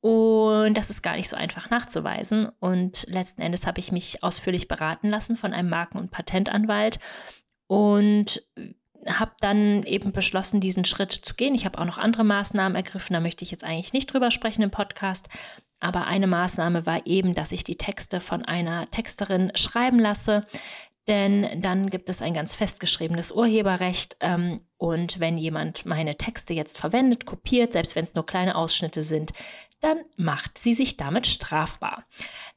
Und 0.00 0.74
das 0.74 0.90
ist 0.90 1.02
gar 1.02 1.16
nicht 1.16 1.28
so 1.28 1.36
einfach 1.36 1.70
nachzuweisen. 1.70 2.48
Und 2.60 3.06
letzten 3.08 3.42
Endes 3.42 3.66
habe 3.66 3.80
ich 3.80 3.90
mich 3.90 4.22
ausführlich 4.22 4.68
beraten 4.68 5.10
lassen 5.10 5.36
von 5.36 5.52
einem 5.52 5.68
Marken- 5.68 5.98
und 5.98 6.10
Patentanwalt 6.10 7.00
und 7.66 8.42
habe 9.06 9.32
dann 9.40 9.84
eben 9.84 10.12
beschlossen, 10.12 10.60
diesen 10.60 10.84
Schritt 10.84 11.12
zu 11.12 11.34
gehen. 11.34 11.54
Ich 11.54 11.64
habe 11.64 11.78
auch 11.78 11.84
noch 11.84 11.98
andere 11.98 12.24
Maßnahmen 12.24 12.76
ergriffen, 12.76 13.14
da 13.14 13.20
möchte 13.20 13.44
ich 13.44 13.50
jetzt 13.50 13.64
eigentlich 13.64 13.92
nicht 13.92 14.12
drüber 14.12 14.30
sprechen 14.30 14.62
im 14.62 14.70
Podcast. 14.70 15.28
Aber 15.80 16.06
eine 16.06 16.26
Maßnahme 16.26 16.86
war 16.86 17.06
eben, 17.06 17.34
dass 17.34 17.52
ich 17.52 17.62
die 17.62 17.78
Texte 17.78 18.20
von 18.20 18.44
einer 18.44 18.90
Texterin 18.90 19.52
schreiben 19.54 20.00
lasse, 20.00 20.46
denn 21.06 21.62
dann 21.62 21.88
gibt 21.88 22.10
es 22.10 22.20
ein 22.20 22.34
ganz 22.34 22.54
festgeschriebenes 22.54 23.32
Urheberrecht 23.32 24.16
ähm, 24.20 24.58
und 24.76 25.20
wenn 25.20 25.38
jemand 25.38 25.86
meine 25.86 26.16
Texte 26.16 26.52
jetzt 26.52 26.76
verwendet, 26.76 27.24
kopiert, 27.24 27.72
selbst 27.72 27.96
wenn 27.96 28.04
es 28.04 28.14
nur 28.14 28.26
kleine 28.26 28.56
Ausschnitte 28.56 29.02
sind, 29.02 29.32
dann 29.80 29.98
macht 30.16 30.58
sie 30.58 30.74
sich 30.74 30.96
damit 30.96 31.26
strafbar. 31.26 32.04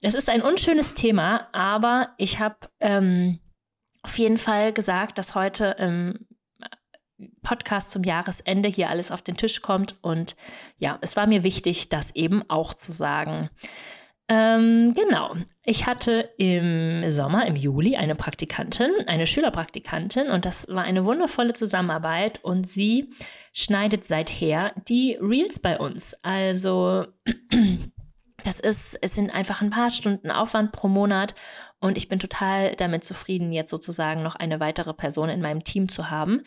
Das 0.02 0.16
ist 0.16 0.30
ein 0.30 0.42
unschönes 0.42 0.96
Thema, 0.96 1.48
aber 1.54 2.14
ich 2.18 2.40
habe 2.40 2.58
ähm, 2.80 3.40
auf 4.02 4.18
jeden 4.18 4.38
Fall 4.38 4.74
gesagt, 4.74 5.18
dass 5.18 5.36
heute 5.36 5.76
im 5.78 6.28
Podcast 7.44 7.92
zum 7.92 8.04
Jahresende 8.04 8.70
hier 8.70 8.90
alles 8.90 9.12
auf 9.12 9.22
den 9.22 9.38
Tisch 9.38 9.62
kommt. 9.62 9.96
Und 10.02 10.36
ja, 10.78 10.98
es 11.02 11.16
war 11.16 11.28
mir 11.28 11.44
wichtig, 11.44 11.90
das 11.90 12.16
eben 12.16 12.44
auch 12.50 12.74
zu 12.74 12.92
sagen. 12.92 13.50
Ähm, 14.28 14.94
genau. 14.96 15.36
Ich 15.64 15.86
hatte 15.86 16.32
im 16.38 17.10
Sommer, 17.10 17.46
im 17.46 17.56
Juli, 17.56 17.98
eine 17.98 18.16
Praktikantin, 18.16 18.92
eine 19.08 19.28
Schülerpraktikantin 19.28 20.30
und 20.30 20.46
das 20.46 20.68
war 20.70 20.84
eine 20.84 21.06
wundervolle 21.06 21.54
Zusammenarbeit 21.54 22.44
und 22.44 22.68
sie 22.68 23.14
schneidet 23.54 24.06
seither 24.06 24.74
die 24.88 25.18
Reels 25.22 25.60
bei 25.60 25.78
uns. 25.78 26.16
Also 26.24 27.08
das 28.44 28.60
ist, 28.60 28.98
es 29.02 29.16
sind 29.16 29.34
einfach 29.34 29.62
ein 29.62 29.70
paar 29.70 29.92
Stunden 29.92 30.32
Aufwand 30.32 30.72
pro 30.72 30.88
Monat 30.88 31.36
und 31.80 31.98
ich 31.98 32.08
bin 32.08 32.20
total 32.20 32.76
damit 32.76 33.04
zufrieden, 33.04 33.52
jetzt 33.52 33.72
sozusagen 33.72 34.24
noch 34.24 34.36
eine 34.36 34.60
weitere 34.60 34.94
Person 34.94 35.30
in 35.30 35.42
meinem 35.42 35.64
Team 35.64 35.90
zu 35.90 36.10
haben. 36.10 36.42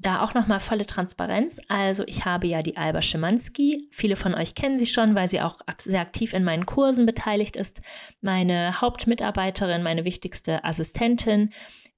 Da 0.00 0.22
auch 0.22 0.32
nochmal 0.32 0.60
volle 0.60 0.86
Transparenz. 0.86 1.58
Also 1.66 2.04
ich 2.06 2.24
habe 2.24 2.46
ja 2.46 2.62
die 2.62 2.76
Alba 2.76 3.02
Schimanski. 3.02 3.88
Viele 3.90 4.14
von 4.14 4.32
euch 4.32 4.54
kennen 4.54 4.78
sie 4.78 4.86
schon, 4.86 5.16
weil 5.16 5.26
sie 5.26 5.40
auch 5.40 5.56
sehr 5.80 6.00
aktiv 6.00 6.34
in 6.34 6.44
meinen 6.44 6.66
Kursen 6.66 7.04
beteiligt 7.04 7.56
ist. 7.56 7.80
Meine 8.20 8.80
Hauptmitarbeiterin, 8.80 9.82
meine 9.82 10.04
wichtigste 10.04 10.62
Assistentin. 10.62 11.50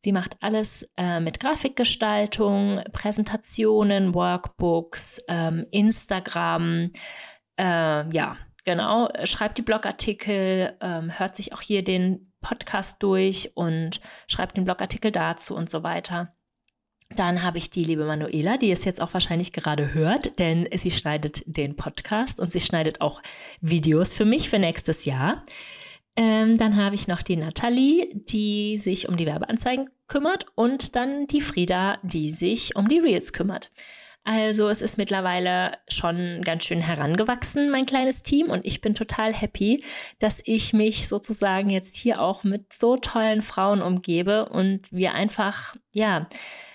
Sie 0.02 0.12
macht 0.12 0.36
alles 0.40 0.90
äh, 0.96 1.20
mit 1.20 1.40
Grafikgestaltung, 1.40 2.82
Präsentationen, 2.90 4.14
Workbooks, 4.14 5.20
ähm, 5.28 5.66
Instagram. 5.70 6.90
Äh, 7.58 8.10
ja, 8.10 8.38
genau. 8.64 9.10
Schreibt 9.24 9.58
die 9.58 9.62
Blogartikel, 9.62 10.74
ähm, 10.80 11.18
hört 11.18 11.36
sich 11.36 11.52
auch 11.52 11.60
hier 11.60 11.84
den 11.84 12.32
Podcast 12.40 13.02
durch 13.02 13.52
und 13.54 14.00
schreibt 14.26 14.56
den 14.56 14.64
Blogartikel 14.64 15.12
dazu 15.12 15.54
und 15.54 15.68
so 15.68 15.82
weiter. 15.82 16.34
Dann 17.14 17.42
habe 17.42 17.58
ich 17.58 17.68
die 17.68 17.84
liebe 17.84 18.06
Manuela, 18.06 18.56
die 18.56 18.70
es 18.70 18.86
jetzt 18.86 19.02
auch 19.02 19.12
wahrscheinlich 19.12 19.52
gerade 19.52 19.92
hört, 19.92 20.38
denn 20.38 20.66
sie 20.72 20.92
schneidet 20.92 21.42
den 21.44 21.76
Podcast 21.76 22.40
und 22.40 22.50
sie 22.52 22.60
schneidet 22.60 23.02
auch 23.02 23.20
Videos 23.60 24.14
für 24.14 24.24
mich 24.24 24.48
für 24.48 24.58
nächstes 24.58 25.04
Jahr. 25.04 25.44
Ähm, 26.16 26.58
dann 26.58 26.76
habe 26.76 26.94
ich 26.94 27.08
noch 27.08 27.22
die 27.22 27.36
Nathalie, 27.36 28.08
die 28.14 28.76
sich 28.76 29.08
um 29.08 29.16
die 29.16 29.26
Werbeanzeigen 29.26 29.90
kümmert 30.08 30.44
und 30.54 30.96
dann 30.96 31.26
die 31.26 31.40
Frieda, 31.40 31.98
die 32.02 32.30
sich 32.30 32.76
um 32.76 32.88
die 32.88 32.98
Reels 32.98 33.32
kümmert. 33.32 33.70
Also 34.22 34.68
es 34.68 34.82
ist 34.82 34.98
mittlerweile 34.98 35.78
schon 35.88 36.42
ganz 36.42 36.64
schön 36.64 36.80
herangewachsen, 36.80 37.70
mein 37.70 37.86
kleines 37.86 38.22
Team. 38.22 38.50
Und 38.50 38.66
ich 38.66 38.80
bin 38.80 38.94
total 38.94 39.32
happy, 39.32 39.82
dass 40.18 40.42
ich 40.44 40.72
mich 40.72 41.08
sozusagen 41.08 41.70
jetzt 41.70 41.96
hier 41.96 42.20
auch 42.20 42.44
mit 42.44 42.72
so 42.72 42.96
tollen 42.96 43.40
Frauen 43.40 43.80
umgebe 43.80 44.46
und 44.48 44.92
wir 44.92 45.14
einfach, 45.14 45.74
ja, 45.92 46.28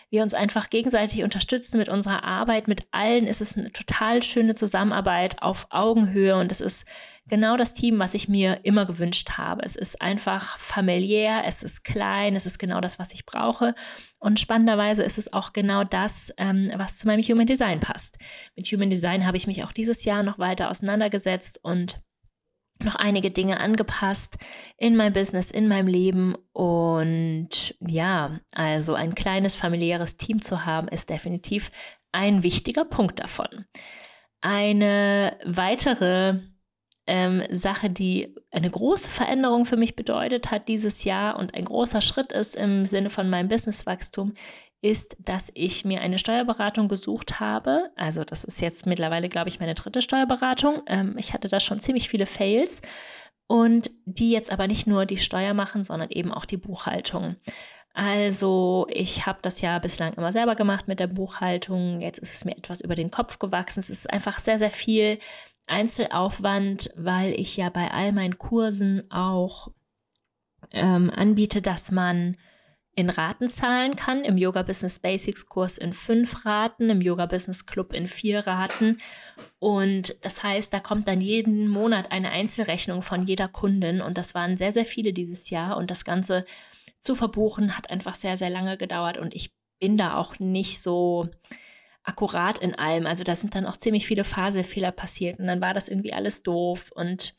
wir 0.09 0.21
uns 0.21 0.33
einfach 0.33 0.69
gegenseitig 0.69 1.23
unterstützen 1.23 1.77
mit 1.77 1.89
unserer 1.89 2.23
Arbeit. 2.23 2.67
Mit 2.67 2.87
allen 2.91 3.27
ist 3.27 3.41
es 3.41 3.57
eine 3.57 3.71
total 3.71 4.23
schöne 4.23 4.53
Zusammenarbeit 4.53 5.41
auf 5.41 5.67
Augenhöhe 5.71 6.37
und 6.37 6.51
es 6.51 6.61
ist 6.61 6.85
genau 7.27 7.57
das 7.57 7.73
Team, 7.73 7.99
was 7.99 8.13
ich 8.13 8.29
mir 8.29 8.59
immer 8.63 8.85
gewünscht 8.85 9.31
habe. 9.31 9.63
Es 9.63 9.75
ist 9.75 10.01
einfach 10.01 10.57
familiär, 10.57 11.43
es 11.45 11.63
ist 11.63 11.83
klein, 11.83 12.35
es 12.35 12.45
ist 12.45 12.59
genau 12.59 12.81
das, 12.81 12.99
was 12.99 13.13
ich 13.13 13.25
brauche. 13.25 13.73
Und 14.19 14.39
spannenderweise 14.39 15.03
ist 15.03 15.17
es 15.17 15.33
auch 15.33 15.53
genau 15.53 15.83
das, 15.83 16.31
ähm, 16.37 16.71
was 16.75 16.97
zu 16.97 17.07
meinem 17.07 17.23
Human 17.23 17.47
Design 17.47 17.79
passt. 17.79 18.17
Mit 18.55 18.67
Human 18.67 18.89
Design 18.89 19.25
habe 19.25 19.37
ich 19.37 19.47
mich 19.47 19.63
auch 19.63 19.71
dieses 19.71 20.05
Jahr 20.05 20.23
noch 20.23 20.39
weiter 20.39 20.69
auseinandergesetzt 20.69 21.59
und 21.63 21.99
noch 22.83 22.95
einige 22.95 23.31
Dinge 23.31 23.59
angepasst 23.59 24.37
in 24.77 24.95
mein 24.95 25.13
Business, 25.13 25.51
in 25.51 25.67
meinem 25.67 25.87
Leben. 25.87 26.35
Und 26.51 27.75
ja, 27.79 28.39
also 28.51 28.93
ein 28.93 29.15
kleines 29.15 29.55
familiäres 29.55 30.17
Team 30.17 30.41
zu 30.41 30.65
haben, 30.65 30.87
ist 30.87 31.09
definitiv 31.09 31.71
ein 32.11 32.43
wichtiger 32.43 32.85
Punkt 32.85 33.19
davon. 33.19 33.65
Eine 34.41 35.37
weitere 35.45 36.39
ähm, 37.07 37.43
Sache, 37.49 37.89
die 37.89 38.35
eine 38.51 38.69
große 38.69 39.09
Veränderung 39.09 39.65
für 39.65 39.77
mich 39.77 39.95
bedeutet 39.95 40.49
hat 40.51 40.67
dieses 40.67 41.03
Jahr 41.03 41.37
und 41.37 41.53
ein 41.53 41.65
großer 41.65 42.01
Schritt 42.01 42.31
ist 42.31 42.55
im 42.55 42.85
Sinne 42.85 43.09
von 43.09 43.29
meinem 43.29 43.47
Businesswachstum, 43.47 44.33
ist, 44.85 45.17
dass 45.19 45.51
ich 45.55 45.83
mir 45.83 46.01
eine 46.01 46.19
Steuerberatung 46.19 46.87
gesucht 46.87 47.39
habe. 47.39 47.89
Also 47.95 48.23
das 48.23 48.43
ist 48.43 48.61
jetzt 48.61 48.85
mittlerweile, 48.85 49.29
glaube 49.29 49.49
ich, 49.49 49.59
meine 49.59 49.73
dritte 49.73 50.03
Steuerberatung. 50.03 50.83
Ähm, 50.85 51.15
ich 51.17 51.33
hatte 51.33 51.47
da 51.47 51.59
schon 51.59 51.79
ziemlich 51.79 52.07
viele 52.07 52.27
Fails 52.27 52.83
und 53.47 53.89
die 54.05 54.29
jetzt 54.29 54.51
aber 54.51 54.67
nicht 54.67 54.85
nur 54.85 55.07
die 55.07 55.17
Steuer 55.17 55.55
machen, 55.55 55.83
sondern 55.83 56.11
eben 56.11 56.31
auch 56.31 56.45
die 56.45 56.57
Buchhaltung. 56.57 57.35
Also 57.95 58.85
ich 58.91 59.25
habe 59.25 59.39
das 59.41 59.59
ja 59.61 59.79
bislang 59.79 60.13
immer 60.13 60.31
selber 60.31 60.55
gemacht 60.55 60.87
mit 60.87 60.99
der 60.99 61.07
Buchhaltung. 61.07 62.01
Jetzt 62.01 62.19
ist 62.19 62.35
es 62.35 62.45
mir 62.45 62.55
etwas 62.55 62.81
über 62.81 62.93
den 62.93 63.09
Kopf 63.09 63.39
gewachsen. 63.39 63.79
Es 63.79 63.89
ist 63.89 64.07
einfach 64.07 64.37
sehr, 64.37 64.59
sehr 64.59 64.69
viel 64.69 65.17
Einzelaufwand, 65.65 66.91
weil 66.95 67.33
ich 67.33 67.57
ja 67.57 67.69
bei 67.69 67.89
all 67.89 68.11
meinen 68.11 68.37
Kursen 68.37 69.09
auch 69.09 69.69
ähm, 70.71 71.09
anbiete, 71.09 71.63
dass 71.63 71.89
man 71.89 72.37
in 72.95 73.09
Raten 73.09 73.49
zahlen 73.49 73.97
kann, 73.97 74.23
im 74.23 74.37
Yoga 74.37 74.63
Business 74.63 74.99
Basics 74.99 75.47
Kurs 75.47 75.77
in 75.77 75.91
fünf 75.91 76.45
Raten, 76.45 76.89
im 76.89 77.01
Yoga 77.01 77.25
Business 77.25 77.65
Club 77.65 77.93
in 77.93 78.07
vier 78.07 78.47
Raten. 78.47 79.01
Und 79.59 80.15
das 80.21 80.43
heißt, 80.43 80.73
da 80.73 80.79
kommt 80.79 81.07
dann 81.09 81.19
jeden 81.19 81.67
Monat 81.67 82.11
eine 82.11 82.31
Einzelrechnung 82.31 83.01
von 83.01 83.27
jeder 83.27 83.49
Kundin. 83.49 83.99
Und 83.99 84.17
das 84.17 84.33
waren 84.33 84.55
sehr, 84.55 84.71
sehr 84.71 84.85
viele 84.85 85.11
dieses 85.11 85.49
Jahr. 85.49 85.75
Und 85.75 85.91
das 85.91 86.05
Ganze 86.05 86.45
zu 86.99 87.15
verbuchen 87.15 87.77
hat 87.77 87.89
einfach 87.89 88.15
sehr, 88.15 88.37
sehr 88.37 88.49
lange 88.49 88.77
gedauert. 88.77 89.17
Und 89.17 89.35
ich 89.35 89.53
bin 89.79 89.97
da 89.97 90.15
auch 90.15 90.39
nicht 90.39 90.81
so 90.81 91.27
akkurat 92.03 92.59
in 92.59 92.75
allem. 92.75 93.05
Also 93.05 93.25
da 93.25 93.35
sind 93.35 93.55
dann 93.55 93.65
auch 93.65 93.75
ziemlich 93.75 94.07
viele 94.07 94.23
Phasefehler 94.23 94.93
passiert. 94.93 95.39
Und 95.39 95.47
dann 95.47 95.59
war 95.59 95.73
das 95.73 95.89
irgendwie 95.89 96.13
alles 96.13 96.43
doof. 96.43 96.93
Und 96.95 97.35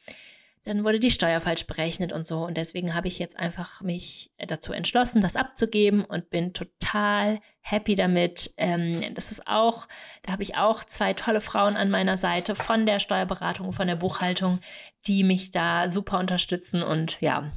dann 0.66 0.82
wurde 0.82 0.98
die 0.98 1.12
Steuer 1.12 1.40
falsch 1.40 1.64
berechnet 1.66 2.12
und 2.12 2.26
so. 2.26 2.44
Und 2.44 2.56
deswegen 2.56 2.92
habe 2.92 3.06
ich 3.06 3.20
jetzt 3.20 3.38
einfach 3.38 3.82
mich 3.82 4.32
dazu 4.36 4.72
entschlossen, 4.72 5.22
das 5.22 5.36
abzugeben 5.36 6.04
und 6.04 6.28
bin 6.28 6.52
total 6.54 7.38
happy 7.60 7.94
damit. 7.94 8.52
Ähm, 8.56 9.14
das 9.14 9.30
ist 9.30 9.46
auch, 9.46 9.86
da 10.22 10.32
habe 10.32 10.42
ich 10.42 10.56
auch 10.56 10.82
zwei 10.82 11.12
tolle 11.12 11.40
Frauen 11.40 11.76
an 11.76 11.88
meiner 11.88 12.16
Seite 12.16 12.56
von 12.56 12.84
der 12.84 12.98
Steuerberatung, 12.98 13.72
von 13.72 13.86
der 13.86 13.94
Buchhaltung, 13.94 14.58
die 15.06 15.22
mich 15.22 15.52
da 15.52 15.88
super 15.88 16.18
unterstützen. 16.18 16.82
Und 16.82 17.20
ja, 17.20 17.52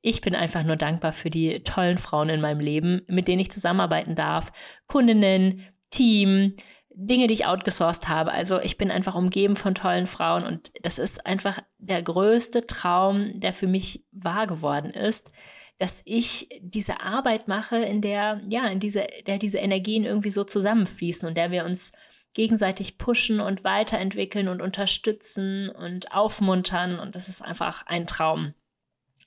ich 0.00 0.22
bin 0.22 0.34
einfach 0.34 0.62
nur 0.62 0.76
dankbar 0.76 1.12
für 1.12 1.28
die 1.28 1.62
tollen 1.64 1.98
Frauen 1.98 2.30
in 2.30 2.40
meinem 2.40 2.60
Leben, 2.60 3.02
mit 3.08 3.28
denen 3.28 3.40
ich 3.40 3.50
zusammenarbeiten 3.50 4.16
darf. 4.16 4.52
Kundinnen, 4.86 5.66
Team, 5.90 6.56
Dinge, 7.00 7.28
die 7.28 7.34
ich 7.34 7.46
outgesourced 7.46 8.08
habe. 8.08 8.32
Also 8.32 8.60
ich 8.60 8.76
bin 8.76 8.90
einfach 8.90 9.14
umgeben 9.14 9.54
von 9.54 9.76
tollen 9.76 10.08
Frauen 10.08 10.44
und 10.44 10.72
das 10.82 10.98
ist 10.98 11.24
einfach 11.24 11.60
der 11.78 12.02
größte 12.02 12.66
Traum, 12.66 13.38
der 13.38 13.52
für 13.52 13.68
mich 13.68 14.04
wahr 14.10 14.48
geworden 14.48 14.90
ist, 14.90 15.30
dass 15.78 16.02
ich 16.04 16.48
diese 16.60 17.00
Arbeit 17.00 17.46
mache, 17.46 17.76
in 17.76 18.00
der, 18.00 18.40
ja, 18.48 18.66
in 18.66 18.80
diese, 18.80 19.06
der 19.28 19.38
diese 19.38 19.58
Energien 19.58 20.04
irgendwie 20.04 20.30
so 20.30 20.42
zusammenfließen 20.42 21.28
und 21.28 21.36
der 21.36 21.52
wir 21.52 21.64
uns 21.64 21.92
gegenseitig 22.34 22.98
pushen 22.98 23.38
und 23.38 23.62
weiterentwickeln 23.62 24.48
und 24.48 24.60
unterstützen 24.60 25.68
und 25.68 26.10
aufmuntern 26.12 26.98
und 26.98 27.14
das 27.14 27.28
ist 27.28 27.42
einfach 27.42 27.86
ein 27.86 28.08
Traum. 28.08 28.54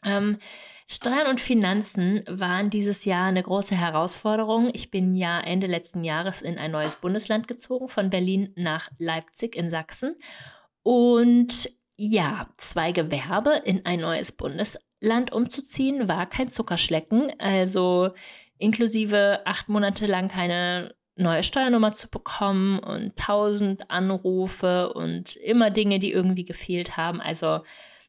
Ähm, 0.03 0.39
Steuern 0.87 1.27
und 1.27 1.39
Finanzen 1.39 2.23
waren 2.27 2.69
dieses 2.69 3.05
Jahr 3.05 3.27
eine 3.27 3.43
große 3.43 3.75
Herausforderung. 3.75 4.69
Ich 4.73 4.91
bin 4.91 5.15
ja 5.15 5.39
Ende 5.39 5.67
letzten 5.67 6.03
Jahres 6.03 6.41
in 6.41 6.57
ein 6.57 6.71
neues 6.71 6.95
Bundesland 6.95 7.47
gezogen, 7.47 7.87
von 7.87 8.09
Berlin 8.09 8.51
nach 8.55 8.89
Leipzig 8.97 9.55
in 9.55 9.69
Sachsen. 9.69 10.15
Und 10.83 11.69
ja, 11.95 12.49
zwei 12.57 12.91
Gewerbe 12.91 13.61
in 13.63 13.85
ein 13.85 13.99
neues 14.01 14.31
Bundesland 14.31 15.31
umzuziehen, 15.31 16.07
war 16.07 16.25
kein 16.27 16.49
Zuckerschlecken. 16.49 17.31
Also 17.39 18.09
inklusive 18.57 19.41
acht 19.45 19.69
Monate 19.69 20.07
lang 20.07 20.27
keine 20.27 20.95
neue 21.15 21.43
Steuernummer 21.43 21.93
zu 21.93 22.09
bekommen 22.09 22.79
und 22.79 23.15
tausend 23.15 23.89
Anrufe 23.91 24.93
und 24.93 25.35
immer 25.35 25.69
Dinge, 25.69 25.99
die 25.99 26.11
irgendwie 26.11 26.45
gefehlt 26.45 26.97
haben. 26.97 27.21
Also 27.21 27.61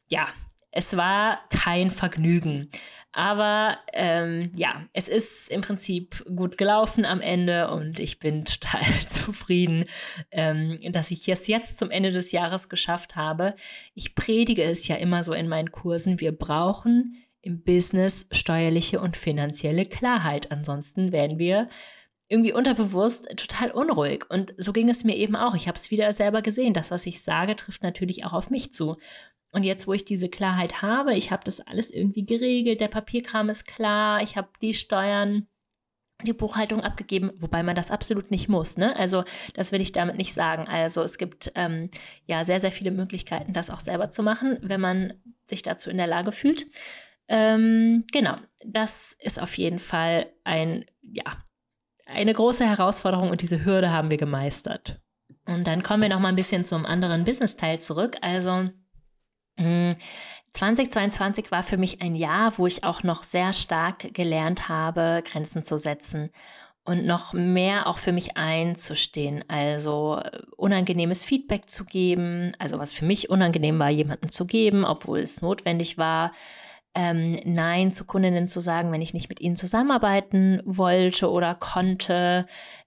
ja, 0.07 0.27
es 0.73 0.97
war 0.97 1.39
kein 1.49 1.91
Vergnügen. 1.91 2.69
Aber 3.15 3.77
ähm, 3.93 4.49
ja, 4.55 4.87
es 4.91 5.07
ist 5.07 5.51
im 5.51 5.61
Prinzip 5.61 6.25
gut 6.35 6.57
gelaufen 6.57 7.05
am 7.05 7.21
Ende 7.21 7.69
und 7.69 7.99
ich 7.99 8.17
bin 8.17 8.43
total 8.45 8.83
zufrieden, 9.07 9.85
ähm, 10.31 10.79
dass 10.91 11.11
ich 11.11 11.29
es 11.29 11.47
jetzt 11.47 11.77
zum 11.77 11.91
Ende 11.91 12.09
des 12.09 12.31
Jahres 12.31 12.69
geschafft 12.69 13.15
habe. 13.15 13.55
Ich 13.93 14.15
predige 14.15 14.63
es 14.63 14.87
ja 14.87 14.95
immer 14.95 15.23
so 15.23 15.33
in 15.33 15.47
meinen 15.47 15.71
Kursen. 15.71 16.19
Wir 16.19 16.31
brauchen 16.31 17.23
im 17.41 17.63
Business 17.63 18.27
steuerliche 18.31 18.99
und 18.99 19.15
finanzielle 19.15 19.85
Klarheit. 19.85 20.51
Ansonsten 20.51 21.11
werden 21.11 21.37
wir 21.37 21.69
irgendwie 22.33 22.51
unterbewusst 22.51 23.27
total 23.37 23.69
unruhig. 23.69 24.25
Und 24.29 24.55
so 24.57 24.73
ging 24.73 24.89
es 24.89 25.03
mir 25.03 25.15
eben 25.15 25.35
auch. 25.35 25.53
Ich 25.53 25.67
habe 25.67 25.77
es 25.77 25.91
wieder 25.91 26.11
selber 26.13 26.41
gesehen. 26.41 26.73
Das, 26.73 26.89
was 26.89 27.05
ich 27.05 27.21
sage, 27.21 27.55
trifft 27.55 27.83
natürlich 27.83 28.25
auch 28.25 28.33
auf 28.33 28.49
mich 28.49 28.73
zu. 28.73 28.97
Und 29.51 29.61
jetzt, 29.63 29.85
wo 29.85 29.93
ich 29.93 30.03
diese 30.03 30.29
Klarheit 30.29 30.81
habe, 30.81 31.13
ich 31.13 31.29
habe 31.29 31.43
das 31.45 31.59
alles 31.59 31.91
irgendwie 31.91 32.25
geregelt, 32.25 32.81
der 32.81 32.87
Papierkram 32.87 33.49
ist 33.49 33.67
klar, 33.67 34.23
ich 34.23 34.35
habe 34.35 34.49
die 34.63 34.73
Steuern, 34.73 35.47
die 36.23 36.33
Buchhaltung 36.33 36.81
abgegeben, 36.81 37.31
wobei 37.37 37.61
man 37.61 37.75
das 37.75 37.91
absolut 37.91 38.31
nicht 38.31 38.49
muss. 38.49 38.77
Ne? 38.77 38.95
Also 38.95 39.23
das 39.53 39.71
will 39.71 39.81
ich 39.81 39.91
damit 39.91 40.17
nicht 40.17 40.33
sagen. 40.33 40.67
Also 40.67 41.03
es 41.03 41.19
gibt 41.19 41.51
ähm, 41.53 41.91
ja 42.25 42.43
sehr, 42.45 42.59
sehr 42.59 42.71
viele 42.71 42.89
Möglichkeiten, 42.89 43.53
das 43.53 43.69
auch 43.69 43.79
selber 43.79 44.09
zu 44.09 44.23
machen, 44.23 44.57
wenn 44.61 44.81
man 44.81 45.13
sich 45.45 45.61
dazu 45.61 45.91
in 45.91 45.97
der 45.97 46.07
Lage 46.07 46.31
fühlt. 46.31 46.65
Ähm, 47.27 48.05
genau, 48.11 48.37
das 48.65 49.15
ist 49.19 49.39
auf 49.39 49.55
jeden 49.57 49.79
Fall 49.79 50.33
ein, 50.43 50.85
ja, 51.03 51.43
eine 52.05 52.33
große 52.33 52.65
Herausforderung 52.65 53.29
und 53.29 53.41
diese 53.41 53.63
Hürde 53.65 53.91
haben 53.91 54.09
wir 54.09 54.17
gemeistert. 54.17 54.99
Und 55.45 55.67
dann 55.67 55.83
kommen 55.83 56.03
wir 56.03 56.09
noch 56.09 56.19
mal 56.19 56.29
ein 56.29 56.35
bisschen 56.35 56.65
zum 56.65 56.85
anderen 56.85 57.25
Business-Teil 57.25 57.79
zurück. 57.79 58.17
Also 58.21 58.65
2022 59.57 61.45
hm, 61.45 61.51
war 61.51 61.63
für 61.63 61.77
mich 61.77 62.01
ein 62.01 62.15
Jahr, 62.15 62.57
wo 62.57 62.67
ich 62.67 62.83
auch 62.83 63.03
noch 63.03 63.23
sehr 63.23 63.53
stark 63.53 64.13
gelernt 64.13 64.69
habe, 64.69 65.23
Grenzen 65.25 65.63
zu 65.63 65.77
setzen 65.77 66.31
und 66.85 67.05
noch 67.05 67.33
mehr 67.33 67.87
auch 67.87 67.97
für 67.97 68.11
mich 68.11 68.35
einzustehen. 68.35 69.43
Also 69.47 70.21
unangenehmes 70.57 71.23
Feedback 71.23 71.69
zu 71.69 71.85
geben, 71.85 72.53
also 72.59 72.79
was 72.79 72.91
für 72.91 73.05
mich 73.05 73.29
unangenehm 73.29 73.79
war, 73.79 73.89
jemandem 73.89 74.31
zu 74.31 74.45
geben, 74.45 74.83
obwohl 74.85 75.19
es 75.19 75.41
notwendig 75.41 75.97
war 75.97 76.33
ähm, 76.95 77.39
Nein 77.45 77.91
zu 77.91 78.05
Kundinnen 78.05 78.47
zu 78.47 78.59
sagen, 78.59 78.91
wenn 78.91 79.01
ich 79.01 79.13
nicht 79.13 79.29
mit 79.29 79.41
ihnen 79.41 79.55
zusammenarbeiten 79.55 80.61
wollte 80.65 81.31
oder 81.31 81.55
konnte, 81.55 82.45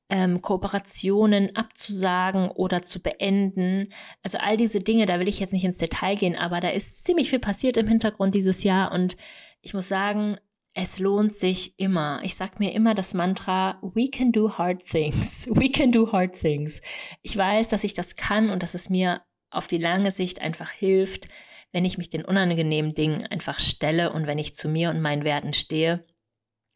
ähm, 0.08 0.42
Kooperationen 0.42 1.56
abzusagen 1.56 2.48
oder 2.50 2.82
zu 2.82 3.02
beenden. 3.02 3.92
Also 4.22 4.38
all 4.38 4.56
diese 4.56 4.80
Dinge, 4.80 5.06
da 5.06 5.18
will 5.18 5.28
ich 5.28 5.40
jetzt 5.40 5.52
nicht 5.52 5.64
ins 5.64 5.78
Detail 5.78 6.14
gehen, 6.14 6.36
aber 6.36 6.60
da 6.60 6.68
ist 6.68 7.04
ziemlich 7.04 7.30
viel 7.30 7.40
passiert 7.40 7.76
im 7.76 7.88
Hintergrund 7.88 8.34
dieses 8.34 8.62
Jahr 8.62 8.92
und 8.92 9.16
ich 9.62 9.74
muss 9.74 9.88
sagen, 9.88 10.36
es 10.78 10.98
lohnt 10.98 11.32
sich 11.32 11.78
immer. 11.78 12.20
Ich 12.22 12.36
sage 12.36 12.56
mir 12.58 12.72
immer 12.72 12.94
das 12.94 13.14
Mantra, 13.14 13.78
we 13.80 14.10
can 14.10 14.30
do 14.30 14.58
hard 14.58 14.84
things. 14.84 15.48
We 15.50 15.70
can 15.70 15.90
do 15.90 16.12
hard 16.12 16.38
things. 16.38 16.82
Ich 17.22 17.34
weiß, 17.34 17.68
dass 17.68 17.82
ich 17.82 17.94
das 17.94 18.14
kann 18.14 18.50
und 18.50 18.62
dass 18.62 18.74
es 18.74 18.90
mir 18.90 19.22
auf 19.50 19.68
die 19.68 19.78
lange 19.78 20.10
Sicht 20.10 20.42
einfach 20.42 20.70
hilft, 20.70 21.28
wenn 21.76 21.84
ich 21.84 21.98
mich 21.98 22.08
den 22.08 22.24
unangenehmen 22.24 22.94
Dingen 22.94 23.26
einfach 23.26 23.60
stelle 23.60 24.10
und 24.10 24.26
wenn 24.26 24.38
ich 24.38 24.54
zu 24.54 24.66
mir 24.66 24.88
und 24.88 25.02
meinen 25.02 25.24
Werten 25.24 25.52
stehe. 25.52 26.02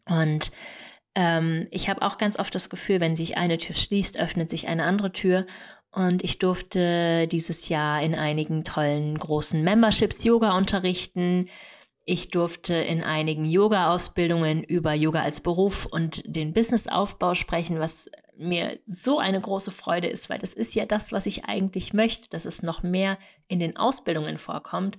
Und 0.05 0.53
ähm, 1.15 1.67
ich 1.71 1.89
habe 1.89 2.03
auch 2.03 2.19
ganz 2.19 2.39
oft 2.39 2.55
das 2.55 2.69
Gefühl, 2.69 3.01
wenn 3.01 3.17
sich 3.17 3.39
eine 3.39 3.57
Tür 3.57 3.75
schließt, 3.75 4.19
öffnet 4.19 4.51
sich 4.51 4.69
eine 4.69 4.85
andere 4.85 5.11
Tür. 5.11 5.47
Und 5.91 6.23
ich 6.23 6.39
durfte 6.39 7.27
dieses 7.29 7.71
Jahr 7.71 8.03
in 8.03 8.15
einigen 8.15 8.63
tollen 8.63 9.17
großen 9.17 9.65
Memberships 9.65 10.23
Yoga 10.23 10.55
unterrichten. 10.55 11.49
Ich 12.05 12.29
durfte 12.29 12.75
in 12.75 13.03
einigen 13.03 13.47
Yoga-Ausbildungen 13.47 14.63
über 14.63 14.93
Yoga 14.93 15.23
als 15.23 15.41
Beruf 15.41 15.87
und 15.87 16.23
den 16.27 16.53
Businessaufbau 16.53 17.33
sprechen, 17.33 17.79
was 17.79 18.11
mir 18.41 18.79
so 18.87 19.19
eine 19.19 19.41
große 19.41 19.71
Freude 19.71 20.09
ist, 20.09 20.31
weil 20.31 20.39
das 20.39 20.55
ist 20.55 20.75
ja 20.75 20.87
das, 20.87 21.13
was 21.13 21.27
ich 21.27 21.45
eigentlich 21.45 21.93
möchte, 21.93 22.29
dass 22.31 22.45
es 22.45 22.63
noch 22.63 22.83
mehr 22.83 23.19
in 23.49 23.61
den 23.61 23.77
Ausbildungen 23.77 24.39
vorkommt. 24.39 24.99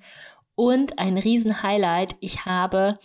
Und 0.56 0.99
ein 0.99 1.17
Riesen-Highlight, 1.17 2.15
ich 2.19 2.45
habe 2.45 2.95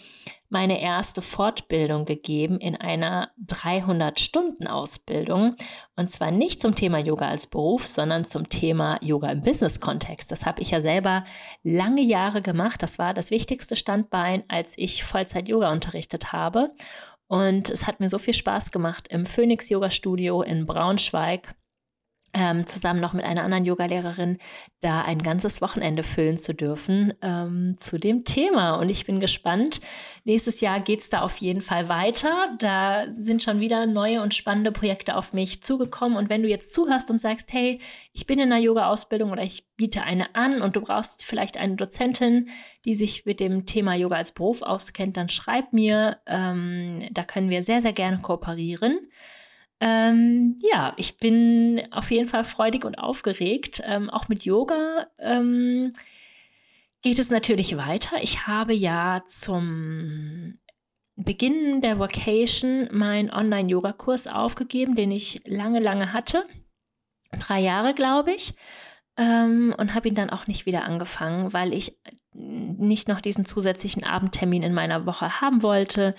meine 0.48 0.80
erste 0.80 1.22
Fortbildung 1.22 2.04
gegeben 2.04 2.58
in 2.58 2.76
einer 2.76 3.30
300-Stunden-Ausbildung. 3.46 5.56
Und 5.96 6.10
zwar 6.10 6.30
nicht 6.30 6.60
zum 6.60 6.74
Thema 6.74 6.98
Yoga 6.98 7.28
als 7.28 7.46
Beruf, 7.46 7.86
sondern 7.86 8.24
zum 8.24 8.48
Thema 8.48 8.98
Yoga 9.02 9.30
im 9.30 9.40
Business-Kontext. 9.40 10.30
Das 10.30 10.44
habe 10.44 10.62
ich 10.62 10.70
ja 10.70 10.80
selber 10.80 11.24
lange 11.62 12.02
Jahre 12.02 12.42
gemacht. 12.42 12.82
Das 12.82 12.98
war 12.98 13.14
das 13.14 13.30
wichtigste 13.30 13.74
Standbein, 13.74 14.44
als 14.48 14.74
ich 14.76 15.02
Vollzeit-Yoga 15.02 15.72
unterrichtet 15.72 16.32
habe. 16.32 16.72
Und 17.28 17.70
es 17.70 17.86
hat 17.86 18.00
mir 18.00 18.08
so 18.08 18.18
viel 18.18 18.34
Spaß 18.34 18.70
gemacht 18.70 19.08
im 19.08 19.26
Phoenix 19.26 19.68
Yoga 19.68 19.90
Studio 19.90 20.42
in 20.42 20.66
Braunschweig 20.66 21.54
ähm, 22.36 22.66
zusammen 22.66 23.00
noch 23.00 23.14
mit 23.14 23.24
einer 23.24 23.42
anderen 23.42 23.64
Yogalehrerin 23.64 24.36
da 24.82 25.00
ein 25.00 25.22
ganzes 25.22 25.62
Wochenende 25.62 26.02
füllen 26.02 26.36
zu 26.36 26.54
dürfen 26.54 27.14
ähm, 27.22 27.78
zu 27.80 27.96
dem 27.96 28.24
Thema. 28.24 28.74
Und 28.74 28.90
ich 28.90 29.06
bin 29.06 29.20
gespannt. 29.20 29.80
Nächstes 30.24 30.60
Jahr 30.60 30.80
geht 30.80 31.00
es 31.00 31.08
da 31.08 31.22
auf 31.22 31.38
jeden 31.38 31.62
Fall 31.62 31.88
weiter. 31.88 32.54
Da 32.58 33.10
sind 33.10 33.42
schon 33.42 33.60
wieder 33.60 33.86
neue 33.86 34.20
und 34.20 34.34
spannende 34.34 34.70
Projekte 34.70 35.16
auf 35.16 35.32
mich 35.32 35.62
zugekommen. 35.62 36.18
Und 36.18 36.28
wenn 36.28 36.42
du 36.42 36.48
jetzt 36.48 36.74
zuhörst 36.74 37.10
und 37.10 37.18
sagst, 37.18 37.54
hey, 37.54 37.80
ich 38.12 38.26
bin 38.26 38.38
in 38.38 38.52
einer 38.52 38.62
Yoga-Ausbildung 38.62 39.30
oder 39.30 39.42
ich 39.42 39.66
biete 39.76 40.02
eine 40.02 40.34
an 40.34 40.60
und 40.60 40.76
du 40.76 40.82
brauchst 40.82 41.24
vielleicht 41.24 41.56
eine 41.56 41.76
Dozentin, 41.76 42.50
die 42.84 42.94
sich 42.94 43.24
mit 43.24 43.40
dem 43.40 43.64
Thema 43.64 43.94
Yoga 43.94 44.16
als 44.16 44.32
Beruf 44.32 44.60
auskennt, 44.60 45.16
dann 45.16 45.30
schreib 45.30 45.72
mir. 45.72 46.18
Ähm, 46.26 47.00
da 47.12 47.24
können 47.24 47.48
wir 47.48 47.62
sehr, 47.62 47.80
sehr 47.80 47.94
gerne 47.94 48.18
kooperieren. 48.18 49.10
Ähm, 49.80 50.58
ja, 50.72 50.94
ich 50.96 51.18
bin 51.18 51.82
auf 51.90 52.10
jeden 52.10 52.28
Fall 52.28 52.44
freudig 52.44 52.84
und 52.84 52.98
aufgeregt. 52.98 53.82
Ähm, 53.84 54.08
auch 54.08 54.28
mit 54.28 54.44
Yoga 54.44 55.06
ähm, 55.18 55.92
geht 57.02 57.18
es 57.18 57.30
natürlich 57.30 57.76
weiter. 57.76 58.22
Ich 58.22 58.46
habe 58.46 58.72
ja 58.72 59.22
zum 59.26 60.58
Beginn 61.16 61.80
der 61.82 61.98
Vacation 61.98 62.88
meinen 62.90 63.30
Online-Yoga-Kurs 63.30 64.26
aufgegeben, 64.26 64.96
den 64.96 65.10
ich 65.10 65.42
lange, 65.44 65.80
lange 65.80 66.12
hatte. 66.12 66.46
Drei 67.38 67.60
Jahre, 67.60 67.92
glaube 67.92 68.32
ich. 68.32 68.54
Ähm, 69.18 69.74
und 69.76 69.94
habe 69.94 70.08
ihn 70.08 70.14
dann 70.14 70.30
auch 70.30 70.46
nicht 70.46 70.64
wieder 70.66 70.84
angefangen, 70.84 71.52
weil 71.52 71.72
ich 71.72 71.98
nicht 72.32 73.08
noch 73.08 73.20
diesen 73.20 73.44
zusätzlichen 73.44 74.04
Abendtermin 74.04 74.62
in 74.62 74.74
meiner 74.74 75.06
Woche 75.06 75.40
haben 75.40 75.62
wollte 75.62 76.14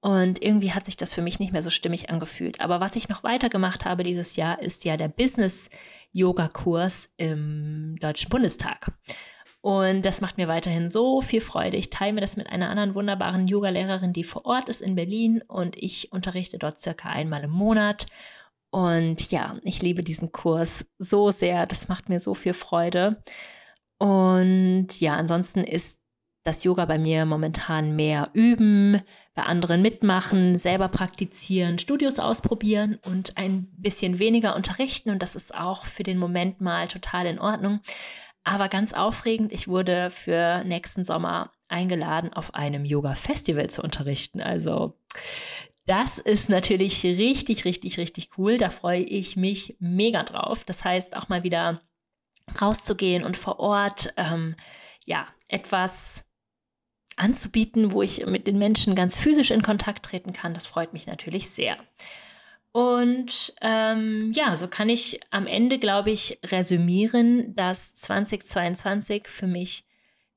und 0.00 0.42
irgendwie 0.42 0.72
hat 0.72 0.84
sich 0.84 0.96
das 0.96 1.12
für 1.12 1.22
mich 1.22 1.40
nicht 1.40 1.52
mehr 1.52 1.62
so 1.62 1.70
stimmig 1.70 2.08
angefühlt. 2.08 2.60
Aber 2.60 2.80
was 2.80 2.94
ich 2.94 3.08
noch 3.08 3.24
weiter 3.24 3.48
gemacht 3.48 3.84
habe 3.84 4.04
dieses 4.04 4.36
Jahr, 4.36 4.62
ist 4.62 4.84
ja 4.84 4.96
der 4.96 5.08
Business-Yoga-Kurs 5.08 7.14
im 7.16 7.96
Deutschen 8.00 8.30
Bundestag. 8.30 8.92
Und 9.60 10.02
das 10.02 10.20
macht 10.20 10.38
mir 10.38 10.46
weiterhin 10.46 10.88
so 10.88 11.20
viel 11.20 11.40
Freude. 11.40 11.76
Ich 11.76 11.90
teile 11.90 12.12
mir 12.12 12.20
das 12.20 12.36
mit 12.36 12.48
einer 12.48 12.70
anderen 12.70 12.94
wunderbaren 12.94 13.48
Yoga-Lehrerin, 13.48 14.12
die 14.12 14.22
vor 14.22 14.46
Ort 14.46 14.68
ist 14.68 14.80
in 14.80 14.94
Berlin. 14.94 15.42
Und 15.48 15.76
ich 15.76 16.12
unterrichte 16.12 16.58
dort 16.58 16.80
circa 16.80 17.08
einmal 17.08 17.42
im 17.42 17.50
Monat. 17.50 18.06
Und 18.70 19.32
ja, 19.32 19.58
ich 19.64 19.82
liebe 19.82 20.04
diesen 20.04 20.30
Kurs 20.30 20.86
so 20.98 21.32
sehr. 21.32 21.66
Das 21.66 21.88
macht 21.88 22.08
mir 22.08 22.20
so 22.20 22.34
viel 22.34 22.54
Freude. 22.54 23.20
Und 23.98 25.00
ja, 25.00 25.16
ansonsten 25.16 25.64
ist 25.64 25.98
das 26.42 26.64
Yoga 26.64 26.84
bei 26.84 26.98
mir 26.98 27.24
momentan 27.24 27.94
mehr 27.96 28.30
üben, 28.32 29.02
bei 29.34 29.42
anderen 29.42 29.82
mitmachen, 29.82 30.58
selber 30.58 30.88
praktizieren, 30.88 31.78
Studios 31.78 32.18
ausprobieren 32.18 32.98
und 33.04 33.36
ein 33.36 33.68
bisschen 33.76 34.18
weniger 34.18 34.56
unterrichten. 34.56 35.10
Und 35.10 35.22
das 35.22 35.36
ist 35.36 35.54
auch 35.54 35.84
für 35.84 36.02
den 36.02 36.18
Moment 36.18 36.60
mal 36.60 36.88
total 36.88 37.26
in 37.26 37.38
Ordnung. 37.38 37.80
Aber 38.44 38.68
ganz 38.68 38.94
aufregend, 38.94 39.52
ich 39.52 39.68
wurde 39.68 40.10
für 40.10 40.64
nächsten 40.64 41.04
Sommer 41.04 41.52
eingeladen, 41.68 42.32
auf 42.32 42.54
einem 42.54 42.84
Yoga-Festival 42.84 43.68
zu 43.68 43.82
unterrichten. 43.82 44.40
Also 44.40 44.98
das 45.86 46.18
ist 46.18 46.50
natürlich 46.50 47.04
richtig, 47.04 47.64
richtig, 47.64 47.98
richtig 47.98 48.30
cool. 48.36 48.58
Da 48.58 48.70
freue 48.70 49.02
ich 49.02 49.36
mich 49.36 49.76
mega 49.80 50.22
drauf. 50.22 50.64
Das 50.64 50.84
heißt, 50.84 51.16
auch 51.16 51.28
mal 51.28 51.42
wieder 51.42 51.80
rauszugehen 52.60 53.24
und 53.24 53.36
vor 53.36 53.60
Ort, 53.60 54.12
ähm, 54.16 54.56
ja, 55.04 55.26
etwas 55.48 56.27
anzubieten, 57.18 57.92
wo 57.92 58.02
ich 58.02 58.24
mit 58.26 58.46
den 58.46 58.58
Menschen 58.58 58.94
ganz 58.94 59.16
physisch 59.16 59.50
in 59.50 59.62
Kontakt 59.62 60.04
treten 60.04 60.32
kann. 60.32 60.54
Das 60.54 60.66
freut 60.66 60.92
mich 60.92 61.06
natürlich 61.06 61.50
sehr. 61.50 61.76
Und 62.72 63.54
ähm, 63.60 64.32
ja, 64.34 64.56
so 64.56 64.68
kann 64.68 64.88
ich 64.88 65.20
am 65.30 65.46
Ende, 65.46 65.78
glaube 65.78 66.10
ich, 66.10 66.38
resümieren, 66.44 67.54
dass 67.56 67.94
2022 67.94 69.26
für 69.26 69.46
mich 69.46 69.84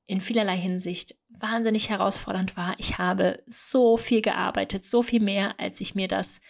in 0.06 0.20
vielerlei 0.20 0.56
Hinsicht 0.56 1.14
wahnsinnig 1.28 1.88
herausfordernd 1.88 2.56
war. 2.56 2.74
Ich 2.78 2.98
habe 2.98 3.42
so 3.46 3.96
viel 3.96 4.22
gearbeitet, 4.22 4.84
so 4.84 5.02
viel 5.02 5.22
mehr, 5.22 5.58
als 5.58 5.80
ich 5.80 5.94
mir 5.94 6.08
das 6.08 6.40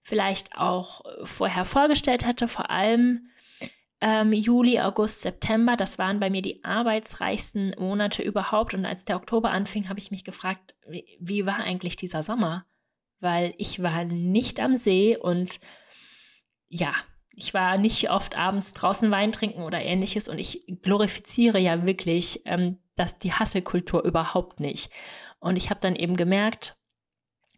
vielleicht 0.00 0.56
auch 0.56 1.02
vorher 1.22 1.64
vorgestellt 1.64 2.24
hatte. 2.24 2.48
Vor 2.48 2.70
allem 2.70 3.28
ähm, 4.02 4.32
Juli, 4.32 4.78
August, 4.80 5.22
September, 5.22 5.76
das 5.76 5.98
waren 5.98 6.20
bei 6.20 6.28
mir 6.28 6.42
die 6.42 6.62
arbeitsreichsten 6.62 7.74
Monate 7.78 8.22
überhaupt. 8.22 8.74
Und 8.74 8.84
als 8.84 9.04
der 9.04 9.16
Oktober 9.16 9.50
anfing, 9.50 9.88
habe 9.88 9.98
ich 9.98 10.10
mich 10.10 10.24
gefragt, 10.24 10.74
wie, 10.86 11.06
wie 11.20 11.46
war 11.46 11.56
eigentlich 11.56 11.96
dieser 11.96 12.22
Sommer? 12.22 12.66
Weil 13.20 13.54
ich 13.56 13.82
war 13.82 14.04
nicht 14.04 14.60
am 14.60 14.76
See 14.76 15.16
und 15.16 15.60
ja, 16.68 16.92
ich 17.30 17.54
war 17.54 17.78
nicht 17.78 18.10
oft 18.10 18.36
abends 18.36 18.74
draußen 18.74 19.10
Wein 19.10 19.32
trinken 19.32 19.62
oder 19.62 19.80
ähnliches 19.80 20.28
und 20.28 20.38
ich 20.38 20.64
glorifiziere 20.82 21.58
ja 21.58 21.86
wirklich 21.86 22.42
ähm, 22.44 22.78
dass 22.96 23.18
die 23.18 23.32
Hasselkultur 23.32 24.04
überhaupt 24.04 24.60
nicht. 24.60 24.90
Und 25.38 25.56
ich 25.56 25.70
habe 25.70 25.80
dann 25.80 25.96
eben 25.96 26.16
gemerkt, 26.16 26.76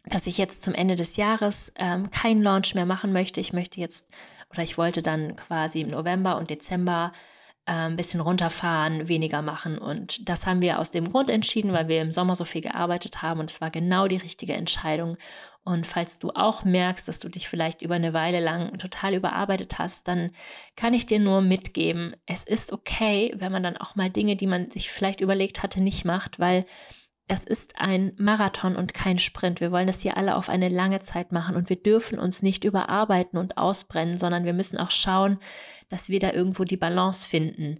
dass 0.05 0.27
ich 0.27 0.37
jetzt 0.37 0.63
zum 0.63 0.73
Ende 0.73 0.95
des 0.95 1.17
Jahres 1.17 1.73
ähm, 1.77 2.11
keinen 2.11 2.41
Launch 2.41 2.75
mehr 2.75 2.85
machen 2.85 3.11
möchte. 3.11 3.41
Ich 3.41 3.53
möchte 3.53 3.79
jetzt 3.79 4.11
oder 4.55 4.63
ich 4.63 4.77
wollte 4.77 5.01
dann 5.01 5.35
quasi 5.35 5.81
im 5.81 5.89
November 5.91 6.37
und 6.37 6.49
Dezember 6.49 7.11
ein 7.67 7.95
bisschen 7.95 8.21
runterfahren, 8.21 9.07
weniger 9.07 9.41
machen. 9.41 9.79
Und 9.79 10.29
das 10.29 10.45
haben 10.45 10.61
wir 10.61 10.79
aus 10.79 10.91
dem 10.91 11.11
Grund 11.11 11.31
entschieden, 11.31 11.73
weil 11.73 11.87
wir 11.87 12.01
im 12.01 12.11
Sommer 12.11 12.35
so 12.35 12.45
viel 12.45 12.61
gearbeitet 12.61 13.23
haben 13.23 13.39
und 13.39 13.49
es 13.49 13.59
war 13.59 13.71
genau 13.71 14.07
die 14.07 14.17
richtige 14.17 14.53
Entscheidung. 14.53 15.17
Und 15.63 15.87
falls 15.87 16.19
du 16.19 16.29
auch 16.29 16.63
merkst, 16.63 17.07
dass 17.07 17.19
du 17.19 17.27
dich 17.27 17.47
vielleicht 17.49 17.81
über 17.81 17.95
eine 17.95 18.13
Weile 18.13 18.39
lang 18.39 18.77
total 18.77 19.15
überarbeitet 19.15 19.79
hast, 19.79 20.07
dann 20.07 20.29
kann 20.75 20.93
ich 20.93 21.07
dir 21.07 21.19
nur 21.19 21.41
mitgeben, 21.41 22.15
es 22.27 22.43
ist 22.43 22.71
okay, 22.71 23.33
wenn 23.35 23.51
man 23.51 23.63
dann 23.63 23.77
auch 23.77 23.95
mal 23.95 24.11
Dinge, 24.11 24.35
die 24.35 24.45
man 24.45 24.69
sich 24.69 24.91
vielleicht 24.91 25.21
überlegt 25.21 25.63
hatte, 25.63 25.81
nicht 25.81 26.05
macht, 26.05 26.39
weil 26.39 26.67
das 27.27 27.43
ist 27.43 27.73
ein 27.77 28.13
Marathon 28.17 28.75
und 28.75 28.93
kein 28.93 29.17
Sprint. 29.17 29.59
Wir 29.59 29.71
wollen 29.71 29.87
das 29.87 30.01
hier 30.01 30.15
alle 30.15 30.35
auf 30.35 30.47
eine 30.47 30.69
lange 30.69 30.99
Zeit 30.99 31.31
machen 31.31 31.55
und 31.55 31.69
wir 31.69 31.81
dürfen 31.81 32.19
uns 32.19 32.43
nicht 32.43 32.63
überarbeiten 32.63 33.39
und 33.39 33.57
ausbrennen, 33.57 34.17
sondern 34.17 34.45
wir 34.45 34.53
müssen 34.53 34.77
auch 34.77 34.91
schauen, 34.91 35.39
dass 35.89 36.09
wir 36.09 36.19
da 36.19 36.31
irgendwo 36.31 36.65
die 36.65 36.77
Balance 36.77 37.27
finden. 37.27 37.79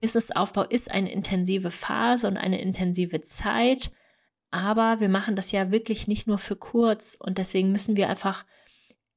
Businessaufbau 0.00 0.62
ist 0.62 0.90
eine 0.90 1.12
intensive 1.12 1.70
Phase 1.70 2.26
und 2.26 2.38
eine 2.38 2.60
intensive 2.60 3.20
Zeit, 3.20 3.92
aber 4.50 4.98
wir 5.00 5.10
machen 5.10 5.36
das 5.36 5.52
ja 5.52 5.70
wirklich 5.70 6.08
nicht 6.08 6.26
nur 6.26 6.38
für 6.38 6.56
kurz 6.56 7.16
und 7.20 7.36
deswegen 7.36 7.72
müssen 7.72 7.96
wir 7.96 8.08
einfach 8.08 8.46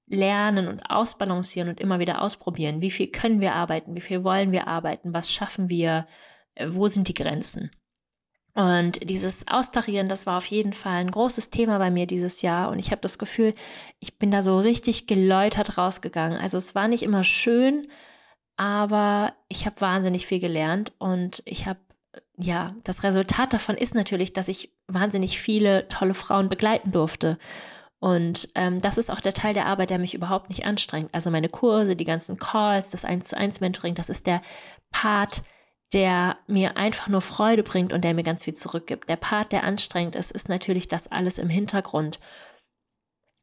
lernen 0.07 0.67
und 0.67 0.81
ausbalancieren 0.81 1.69
und 1.69 1.79
immer 1.79 1.99
wieder 1.99 2.21
ausprobieren. 2.21 2.81
Wie 2.81 2.91
viel 2.91 3.07
können 3.07 3.39
wir 3.39 3.55
arbeiten? 3.55 3.95
Wie 3.95 4.01
viel 4.01 4.25
wollen 4.25 4.51
wir 4.51 4.67
arbeiten? 4.67 5.13
Was 5.13 5.31
schaffen 5.31 5.69
wir? 5.69 6.05
Wo 6.67 6.89
sind 6.89 7.07
die 7.07 7.13
Grenzen? 7.13 7.71
Und 8.55 9.09
dieses 9.09 9.47
Austarieren, 9.47 10.09
das 10.09 10.27
war 10.27 10.37
auf 10.37 10.45
jeden 10.45 10.73
Fall 10.73 10.97
ein 10.97 11.09
großes 11.09 11.49
Thema 11.49 11.79
bei 11.79 11.89
mir 11.89 12.05
dieses 12.05 12.43
Jahr. 12.43 12.69
Und 12.69 12.77
ich 12.77 12.91
habe 12.91 13.01
das 13.01 13.17
Gefühl, 13.17 13.55
ich 13.99 14.19
bin 14.19 14.29
da 14.29 14.43
so 14.43 14.59
richtig 14.59 15.07
geläutert 15.07 15.77
rausgegangen. 15.77 16.37
Also 16.39 16.57
es 16.57 16.75
war 16.75 16.87
nicht 16.87 17.01
immer 17.01 17.23
schön, 17.23 17.87
aber 18.55 19.33
ich 19.49 19.65
habe 19.65 19.81
wahnsinnig 19.81 20.27
viel 20.27 20.39
gelernt. 20.39 20.93
Und 20.99 21.41
ich 21.45 21.65
habe, 21.65 21.79
ja, 22.37 22.75
das 22.83 23.01
Resultat 23.01 23.53
davon 23.53 23.75
ist 23.75 23.95
natürlich, 23.95 24.33
dass 24.33 24.47
ich 24.47 24.71
wahnsinnig 24.87 25.39
viele 25.39 25.87
tolle 25.87 26.13
Frauen 26.13 26.47
begleiten 26.47 26.91
durfte. 26.91 27.39
Und 27.99 28.49
ähm, 28.53 28.81
das 28.81 28.99
ist 28.99 29.09
auch 29.09 29.21
der 29.21 29.33
Teil 29.33 29.55
der 29.55 29.65
Arbeit, 29.65 29.89
der 29.89 29.97
mich 29.97 30.13
überhaupt 30.13 30.49
nicht 30.49 30.65
anstrengt. 30.65 31.09
Also 31.13 31.31
meine 31.31 31.49
Kurse, 31.49 31.95
die 31.95 32.05
ganzen 32.05 32.37
Calls, 32.37 32.91
das 32.91 33.05
1 33.05 33.29
zu 33.29 33.37
1 33.37 33.61
Mentoring, 33.61 33.95
das 33.95 34.09
ist 34.09 34.27
der 34.27 34.41
Part, 34.91 35.41
der 35.93 36.37
mir 36.47 36.75
einfach 36.75 37.07
nur 37.07 37.21
Freude 37.21 37.63
bringt 37.63 37.93
und 37.93 38.03
der 38.03 38.13
mir 38.13 38.23
ganz 38.23 38.43
viel 38.43 38.55
zurückgibt. 38.55 39.07
Der 39.07 39.15
Part, 39.15 39.51
der 39.51 39.63
anstrengend 39.63 40.15
ist, 40.15 40.31
ist 40.31 40.49
natürlich 40.49 40.87
das 40.87 41.07
alles 41.07 41.37
im 41.37 41.49
Hintergrund. 41.49 42.19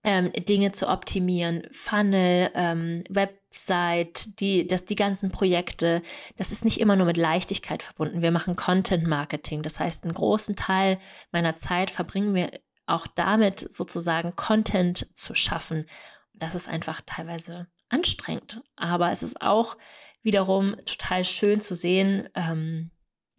Ähm, 0.03 0.33
Dinge 0.33 0.73
zu 0.73 0.89
optimieren, 0.89 1.69
Funnel, 1.73 2.51
ähm, 2.55 3.05
Website, 3.11 4.41
die, 4.41 4.67
das, 4.67 4.87
die 4.87 4.97
ganzen 4.97 5.31
Projekte, 5.31 6.03
das 6.39 6.53
ist 6.53 6.65
nicht 6.65 6.81
immer 6.81 6.97
nur 6.97 7.07
mit 7.07 7.19
Leichtigkeit 7.19 7.83
verbunden. 7.83 8.23
Wir 8.23 8.31
machen 8.31 8.57
Content 8.57 9.07
Marketing. 9.07 9.63
Das 9.63 9.79
heißt, 9.79 10.05
einen 10.05 10.15
großen 10.15 10.57
Teil 10.57 10.99
meiner 11.33 11.55
Zeit 11.55 11.91
verbringen 11.91 12.35
wir 12.35 12.51
auch 12.87 13.07
damit, 13.07 13.73
sozusagen 13.73 14.35
Content 14.37 15.15
zu 15.15 15.35
schaffen. 15.35 15.87
Das 16.33 16.55
ist 16.55 16.67
einfach 16.67 17.03
teilweise 17.05 17.69
anstrengend. 17.91 18.63
Aber 18.77 19.13
es 19.13 19.23
ist 19.23 19.43
auch 19.43 19.77
wiederum 20.23 20.77
total 20.85 21.25
schön 21.25 21.61
zu 21.61 21.75
sehen, 21.75 22.29
ähm, 22.35 22.91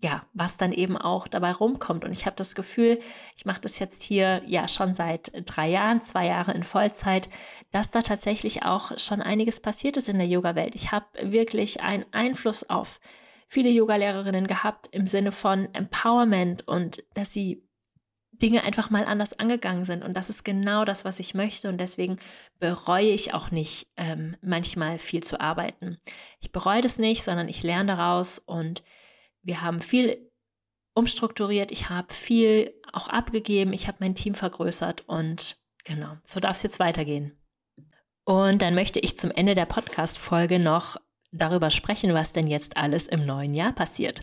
ja, 0.03 0.25
was 0.33 0.57
dann 0.57 0.71
eben 0.71 0.97
auch 0.97 1.27
dabei 1.27 1.51
rumkommt. 1.51 2.03
Und 2.03 2.11
ich 2.11 2.25
habe 2.25 2.35
das 2.35 2.55
Gefühl, 2.55 2.99
ich 3.35 3.45
mache 3.45 3.61
das 3.61 3.77
jetzt 3.79 4.01
hier 4.01 4.41
ja 4.47 4.67
schon 4.67 4.95
seit 4.95 5.31
drei 5.45 5.69
Jahren, 5.69 6.01
zwei 6.01 6.25
Jahre 6.25 6.53
in 6.53 6.63
Vollzeit, 6.63 7.29
dass 7.71 7.91
da 7.91 8.01
tatsächlich 8.01 8.63
auch 8.63 8.97
schon 8.97 9.21
einiges 9.21 9.59
passiert 9.59 9.97
ist 9.97 10.09
in 10.09 10.17
der 10.17 10.27
Yoga-Welt. 10.27 10.73
Ich 10.73 10.91
habe 10.91 11.05
wirklich 11.21 11.81
einen 11.81 12.05
Einfluss 12.11 12.67
auf 12.67 12.99
viele 13.47 13.69
Yoga-Lehrerinnen 13.69 14.47
gehabt 14.47 14.89
im 14.91 15.07
Sinne 15.07 15.31
von 15.31 15.71
Empowerment 15.73 16.67
und 16.67 17.03
dass 17.13 17.33
sie 17.33 17.63
Dinge 18.41 18.63
einfach 18.63 18.89
mal 18.89 19.05
anders 19.05 19.37
angegangen 19.37 19.85
sind. 19.85 20.03
Und 20.03 20.15
das 20.15 20.29
ist 20.29 20.43
genau 20.43 20.85
das, 20.85 21.05
was 21.05 21.19
ich 21.19 21.33
möchte. 21.33 21.69
Und 21.69 21.77
deswegen 21.77 22.17
bereue 22.59 23.11
ich 23.11 23.33
auch 23.33 23.51
nicht, 23.51 23.87
ähm, 23.97 24.35
manchmal 24.41 24.97
viel 24.97 25.23
zu 25.23 25.39
arbeiten. 25.39 25.97
Ich 26.39 26.51
bereue 26.51 26.81
das 26.81 26.97
nicht, 26.97 27.23
sondern 27.23 27.47
ich 27.47 27.63
lerne 27.63 27.95
daraus 27.95 28.39
und 28.39 28.83
wir 29.43 29.61
haben 29.61 29.81
viel 29.81 30.31
umstrukturiert. 30.93 31.71
Ich 31.71 31.89
habe 31.89 32.13
viel 32.13 32.73
auch 32.91 33.07
abgegeben. 33.07 33.73
Ich 33.73 33.87
habe 33.87 33.97
mein 34.01 34.15
Team 34.15 34.35
vergrößert 34.35 35.07
und 35.07 35.57
genau, 35.83 36.17
so 36.23 36.39
darf 36.39 36.57
es 36.57 36.63
jetzt 36.63 36.79
weitergehen. 36.79 37.37
Und 38.25 38.61
dann 38.61 38.75
möchte 38.75 38.99
ich 38.99 39.17
zum 39.17 39.31
Ende 39.31 39.55
der 39.55 39.65
Podcast-Folge 39.65 40.59
noch 40.59 40.97
darüber 41.31 41.69
sprechen, 41.69 42.13
was 42.13 42.33
denn 42.33 42.47
jetzt 42.47 42.77
alles 42.77 43.07
im 43.07 43.25
neuen 43.25 43.53
Jahr 43.53 43.73
passiert. 43.73 44.21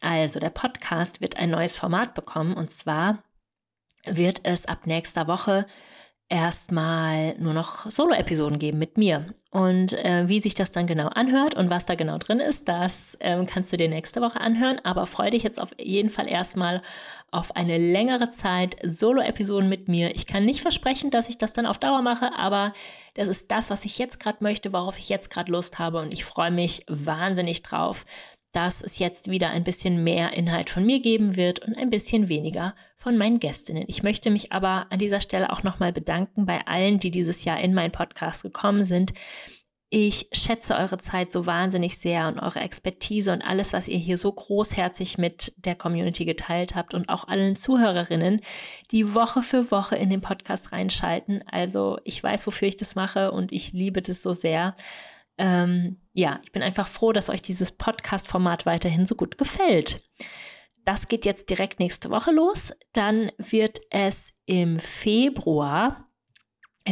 Also, 0.00 0.40
der 0.40 0.50
Podcast 0.50 1.20
wird 1.20 1.36
ein 1.36 1.50
neues 1.50 1.76
Format 1.76 2.14
bekommen 2.14 2.54
und 2.54 2.70
zwar 2.70 3.22
wird 4.04 4.40
es 4.44 4.66
ab 4.66 4.86
nächster 4.86 5.26
Woche 5.26 5.66
erstmal 6.30 7.34
nur 7.38 7.52
noch 7.52 7.90
Solo-Episoden 7.90 8.60
geben 8.60 8.78
mit 8.78 8.96
mir. 8.96 9.26
Und 9.50 9.92
äh, 9.92 10.28
wie 10.28 10.40
sich 10.40 10.54
das 10.54 10.70
dann 10.70 10.86
genau 10.86 11.08
anhört 11.08 11.54
und 11.54 11.70
was 11.70 11.86
da 11.86 11.96
genau 11.96 12.18
drin 12.18 12.38
ist, 12.38 12.68
das 12.68 13.18
ähm, 13.20 13.46
kannst 13.46 13.72
du 13.72 13.76
dir 13.76 13.88
nächste 13.88 14.20
Woche 14.20 14.40
anhören. 14.40 14.80
Aber 14.84 15.06
freue 15.06 15.32
dich 15.32 15.42
jetzt 15.42 15.60
auf 15.60 15.74
jeden 15.76 16.08
Fall 16.08 16.28
erstmal 16.28 16.82
auf 17.32 17.56
eine 17.56 17.78
längere 17.78 18.28
Zeit 18.28 18.76
Solo-Episoden 18.82 19.68
mit 19.68 19.88
mir. 19.88 20.14
Ich 20.14 20.26
kann 20.26 20.44
nicht 20.44 20.62
versprechen, 20.62 21.10
dass 21.10 21.28
ich 21.28 21.36
das 21.36 21.52
dann 21.52 21.66
auf 21.66 21.78
Dauer 21.78 22.00
mache, 22.00 22.32
aber 22.36 22.72
das 23.14 23.26
ist 23.26 23.50
das, 23.50 23.70
was 23.70 23.84
ich 23.84 23.98
jetzt 23.98 24.20
gerade 24.20 24.38
möchte, 24.40 24.72
worauf 24.72 24.98
ich 24.98 25.08
jetzt 25.08 25.30
gerade 25.30 25.50
Lust 25.50 25.80
habe. 25.80 25.98
Und 25.98 26.14
ich 26.14 26.24
freue 26.24 26.52
mich 26.52 26.84
wahnsinnig 26.88 27.62
drauf, 27.62 28.06
dass 28.52 28.82
es 28.82 28.98
jetzt 28.98 29.30
wieder 29.30 29.50
ein 29.50 29.64
bisschen 29.64 30.02
mehr 30.02 30.32
Inhalt 30.32 30.70
von 30.70 30.84
mir 30.84 31.00
geben 31.00 31.36
wird 31.36 31.60
und 31.60 31.76
ein 31.76 31.90
bisschen 31.90 32.28
weniger 32.28 32.74
von 32.96 33.16
meinen 33.16 33.38
Gästinnen. 33.38 33.84
Ich 33.86 34.02
möchte 34.02 34.30
mich 34.30 34.52
aber 34.52 34.86
an 34.90 34.98
dieser 34.98 35.20
Stelle 35.20 35.52
auch 35.52 35.62
nochmal 35.62 35.92
bedanken 35.92 36.46
bei 36.46 36.66
allen, 36.66 36.98
die 36.98 37.10
dieses 37.10 37.44
Jahr 37.44 37.60
in 37.60 37.74
meinen 37.74 37.92
Podcast 37.92 38.42
gekommen 38.42 38.84
sind. 38.84 39.12
Ich 39.92 40.28
schätze 40.32 40.76
eure 40.76 40.98
Zeit 40.98 41.32
so 41.32 41.46
wahnsinnig 41.46 41.98
sehr 41.98 42.28
und 42.28 42.38
eure 42.38 42.60
Expertise 42.60 43.32
und 43.32 43.42
alles, 43.42 43.72
was 43.72 43.88
ihr 43.88 43.98
hier 43.98 44.18
so 44.18 44.30
großherzig 44.30 45.18
mit 45.18 45.52
der 45.56 45.74
Community 45.74 46.24
geteilt 46.24 46.76
habt 46.76 46.94
und 46.94 47.08
auch 47.08 47.26
allen 47.26 47.56
Zuhörerinnen, 47.56 48.40
die 48.92 49.14
Woche 49.14 49.42
für 49.42 49.72
Woche 49.72 49.96
in 49.96 50.08
den 50.08 50.20
Podcast 50.20 50.70
reinschalten. 50.70 51.42
Also 51.50 51.98
ich 52.04 52.22
weiß, 52.22 52.46
wofür 52.46 52.68
ich 52.68 52.76
das 52.76 52.94
mache 52.94 53.32
und 53.32 53.50
ich 53.50 53.72
liebe 53.72 54.00
das 54.00 54.22
so 54.22 54.32
sehr 54.32 54.76
ähm, 55.40 55.96
ja, 56.12 56.38
ich 56.44 56.52
bin 56.52 56.62
einfach 56.62 56.86
froh, 56.86 57.12
dass 57.12 57.30
euch 57.30 57.40
dieses 57.40 57.72
Podcast-Format 57.72 58.66
weiterhin 58.66 59.06
so 59.06 59.14
gut 59.14 59.38
gefällt. 59.38 60.06
Das 60.84 61.08
geht 61.08 61.24
jetzt 61.24 61.48
direkt 61.48 61.80
nächste 61.80 62.10
Woche 62.10 62.30
los. 62.30 62.74
Dann 62.92 63.32
wird 63.38 63.80
es 63.90 64.34
im 64.44 64.78
Februar 64.78 66.09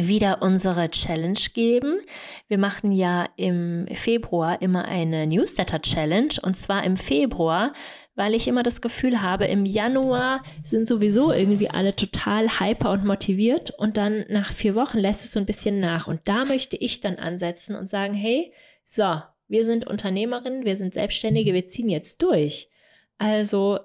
wieder 0.07 0.41
unsere 0.41 0.89
Challenge 0.89 1.39
geben. 1.53 1.99
Wir 2.47 2.57
machen 2.57 2.91
ja 2.91 3.27
im 3.35 3.87
Februar 3.93 4.61
immer 4.61 4.85
eine 4.85 5.27
Newsletter-Challenge 5.27 6.35
und 6.41 6.55
zwar 6.55 6.83
im 6.83 6.97
Februar, 6.97 7.73
weil 8.15 8.33
ich 8.33 8.47
immer 8.47 8.63
das 8.63 8.81
Gefühl 8.81 9.21
habe, 9.21 9.45
im 9.45 9.65
Januar 9.65 10.43
sind 10.63 10.87
sowieso 10.87 11.31
irgendwie 11.31 11.69
alle 11.69 11.95
total 11.95 12.59
hyper 12.59 12.91
und 12.91 13.05
motiviert 13.05 13.71
und 13.77 13.97
dann 13.97 14.25
nach 14.29 14.51
vier 14.51 14.75
Wochen 14.75 14.97
lässt 14.97 15.23
es 15.23 15.31
so 15.31 15.39
ein 15.39 15.45
bisschen 15.45 15.79
nach 15.79 16.07
und 16.07 16.21
da 16.25 16.45
möchte 16.45 16.77
ich 16.77 16.99
dann 16.99 17.15
ansetzen 17.15 17.75
und 17.75 17.87
sagen, 17.87 18.13
hey, 18.13 18.53
so, 18.83 19.21
wir 19.47 19.65
sind 19.65 19.87
Unternehmerinnen, 19.87 20.65
wir 20.65 20.75
sind 20.75 20.93
Selbstständige, 20.93 21.53
wir 21.53 21.65
ziehen 21.65 21.89
jetzt 21.89 22.21
durch. 22.21 22.69
Also 23.17 23.79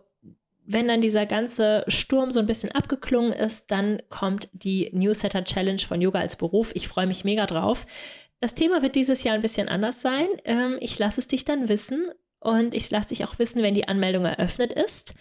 wenn 0.66 0.88
dann 0.88 1.00
dieser 1.00 1.26
ganze 1.26 1.84
Sturm 1.88 2.30
so 2.30 2.40
ein 2.40 2.46
bisschen 2.46 2.72
abgeklungen 2.72 3.32
ist, 3.32 3.70
dann 3.70 4.00
kommt 4.08 4.48
die 4.52 4.90
Newsletter 4.92 5.44
Challenge 5.44 5.80
von 5.80 6.00
Yoga 6.00 6.20
als 6.20 6.36
Beruf. 6.36 6.72
Ich 6.74 6.88
freue 6.88 7.06
mich 7.06 7.24
mega 7.24 7.46
drauf. 7.46 7.86
Das 8.40 8.54
Thema 8.54 8.82
wird 8.82 8.94
dieses 8.94 9.22
Jahr 9.24 9.34
ein 9.34 9.42
bisschen 9.42 9.68
anders 9.68 10.00
sein. 10.00 10.26
Ähm, 10.44 10.76
ich 10.80 10.98
lasse 10.98 11.20
es 11.20 11.28
dich 11.28 11.44
dann 11.44 11.68
wissen 11.68 12.10
und 12.40 12.74
ich 12.74 12.90
lasse 12.90 13.10
dich 13.10 13.24
auch 13.24 13.38
wissen, 13.38 13.62
wenn 13.62 13.74
die 13.74 13.88
Anmeldung 13.88 14.24
eröffnet 14.24 14.72
ist. 14.72 15.14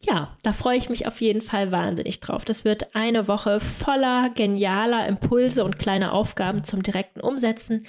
Ja, 0.00 0.36
da 0.42 0.52
freue 0.52 0.76
ich 0.76 0.88
mich 0.88 1.06
auf 1.06 1.20
jeden 1.20 1.40
Fall 1.40 1.72
wahnsinnig 1.72 2.20
drauf. 2.20 2.44
Das 2.44 2.64
wird 2.64 2.94
eine 2.94 3.28
Woche 3.28 3.60
voller 3.60 4.30
genialer 4.34 5.06
Impulse 5.06 5.64
und 5.64 5.78
kleiner 5.78 6.12
Aufgaben 6.12 6.64
zum 6.64 6.82
direkten 6.82 7.20
Umsetzen 7.20 7.86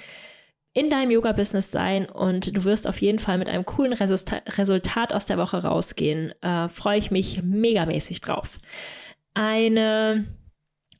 in 0.76 0.90
deinem 0.90 1.10
Yoga-Business 1.10 1.70
sein 1.70 2.04
und 2.04 2.54
du 2.54 2.64
wirst 2.64 2.86
auf 2.86 3.00
jeden 3.00 3.18
Fall 3.18 3.38
mit 3.38 3.48
einem 3.48 3.64
coolen 3.64 3.94
Resultat 3.94 5.14
aus 5.14 5.24
der 5.24 5.38
Woche 5.38 5.62
rausgehen. 5.62 6.34
Äh, 6.42 6.68
Freue 6.68 6.98
ich 6.98 7.10
mich 7.10 7.42
megamäßig 7.42 8.20
drauf. 8.20 8.58
Eine 9.32 10.26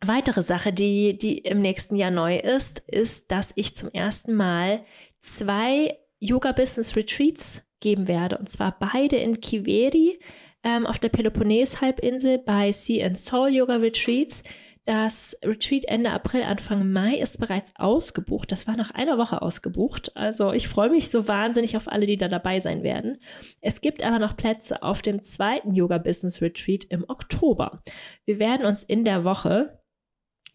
weitere 0.03 0.41
Sache, 0.41 0.73
die, 0.73 1.19
die 1.19 1.37
im 1.37 1.61
nächsten 1.61 1.95
Jahr 1.97 2.11
neu 2.11 2.39
ist, 2.39 2.79
ist, 2.89 3.31
dass 3.31 3.53
ich 3.55 3.75
zum 3.75 3.91
ersten 3.91 4.33
Mal 4.33 4.83
zwei 5.21 5.99
Yoga-Business-Retreats 6.21 7.69
geben 7.81 8.09
werde. 8.09 8.39
Und 8.39 8.49
zwar 8.49 8.79
beide 8.79 9.17
in 9.17 9.43
Kiveri 9.43 10.19
ähm, 10.65 10.87
auf 10.87 10.99
der 10.99 11.11
Peloponnes-Halbinsel 11.11 12.39
bei 12.39 12.73
Sea 12.73 13.05
and 13.05 13.19
Soul 13.19 13.51
Yoga 13.51 13.77
Retreats. 13.77 14.43
Das 14.87 15.37
Retreat 15.45 15.85
Ende 15.87 16.11
April, 16.11 16.45
Anfang 16.45 16.93
Mai 16.93 17.17
ist 17.17 17.41
bereits 17.41 17.73
ausgebucht. 17.75 18.53
Das 18.53 18.69
war 18.69 18.77
nach 18.77 18.93
einer 18.93 19.19
Woche 19.19 19.43
ausgebucht. 19.43 20.17
Also 20.17 20.53
ich 20.53 20.69
freue 20.69 20.91
mich 20.91 21.11
so 21.11 21.27
wahnsinnig 21.27 21.77
auf 21.77 21.89
alle, 21.91 22.07
die 22.07 22.17
da 22.17 22.29
dabei 22.29 22.61
sein 22.61 22.85
werden. 22.85 23.19
Es 23.61 23.81
gibt 23.81 24.05
aber 24.05 24.21
noch 24.21 24.37
Plätze 24.37 24.85
auf 24.85 25.03
dem 25.03 25.21
zweiten 25.21 25.75
Yoga 25.75 25.99
Business 25.99 26.41
Retreat 26.41 26.85
im 26.85 27.05
Oktober. 27.09 27.83
Wir 28.27 28.39
werden 28.39 28.65
uns 28.65 28.85
in 28.85 29.05
der 29.05 29.25
Woche 29.25 29.77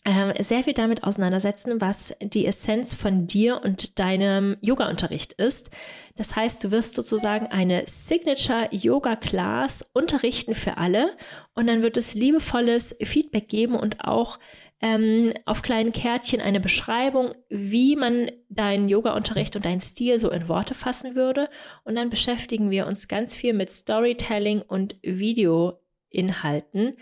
ähm, 0.04 0.34
sehr 0.40 0.64
viel 0.64 0.74
damit 0.74 1.04
auseinandersetzen, 1.04 1.80
was 1.80 2.16
die 2.22 2.48
Essenz 2.48 2.94
von 2.94 3.28
dir 3.28 3.62
und 3.64 4.00
deinem 4.00 4.58
Yoga-Unterricht 4.62 5.34
ist. 5.34 5.70
Das 6.16 6.36
heißt, 6.36 6.64
du 6.64 6.72
wirst 6.72 6.96
sozusagen 6.96 7.48
eine 7.48 7.84
Signature 7.86 8.68
Yoga 8.72 9.16
Class 9.16 9.86
unterrichten 9.94 10.56
für 10.56 10.78
alle 10.78 11.16
und 11.54 11.68
dann 11.68 11.84
wird 11.84 11.98
es 11.98 12.16
liebevolles 12.16 12.96
Feedback 13.02 13.48
geben 13.48 13.76
und 13.76 14.04
auch 14.04 14.40
ähm, 14.82 15.32
auf 15.46 15.62
kleinen 15.62 15.94
Kärtchen 15.94 16.42
eine 16.42 16.60
Beschreibung, 16.60 17.36
wie 17.50 17.96
man 17.96 18.32
deinen 18.50 18.90
Yoga-Unterricht 18.90 19.56
und 19.56 19.66
deinen 19.66 19.82
Stil 19.82 20.18
so 20.18 20.32
in 20.32 20.48
Worte 20.48 20.74
fassen 20.74 21.14
würde. 21.14 21.48
Und 21.84 21.96
dann 21.96 22.10
beschäftigen 22.10 22.72
wir 22.72 22.88
uns 22.88 23.08
ganz 23.08 23.36
viel 23.36 23.54
mit 23.54 23.70
Storytelling 23.70 24.64
und 24.64 24.96
Videoinhalten 25.04 26.98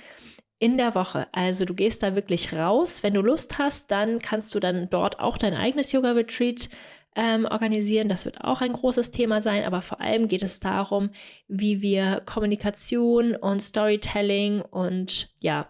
in 0.59 0.77
der 0.77 0.93
Woche. 0.93 1.27
Also 1.31 1.65
du 1.65 1.73
gehst 1.73 2.03
da 2.03 2.15
wirklich 2.15 2.53
raus. 2.53 3.01
Wenn 3.01 3.13
du 3.13 3.21
Lust 3.21 3.57
hast, 3.57 3.91
dann 3.91 4.19
kannst 4.19 4.53
du 4.53 4.59
dann 4.59 4.89
dort 4.89 5.19
auch 5.19 5.37
dein 5.37 5.53
eigenes 5.53 5.91
Yoga-Retreat 5.93 6.69
ähm, 7.15 7.45
organisieren. 7.45 8.09
Das 8.09 8.25
wird 8.25 8.41
auch 8.41 8.61
ein 8.61 8.73
großes 8.73 9.11
Thema 9.11 9.41
sein, 9.41 9.63
aber 9.63 9.81
vor 9.81 10.01
allem 10.01 10.27
geht 10.27 10.43
es 10.43 10.59
darum, 10.59 11.09
wie 11.47 11.81
wir 11.81 12.21
Kommunikation 12.25 13.35
und 13.35 13.61
Storytelling 13.61 14.61
und 14.61 15.33
ja, 15.39 15.69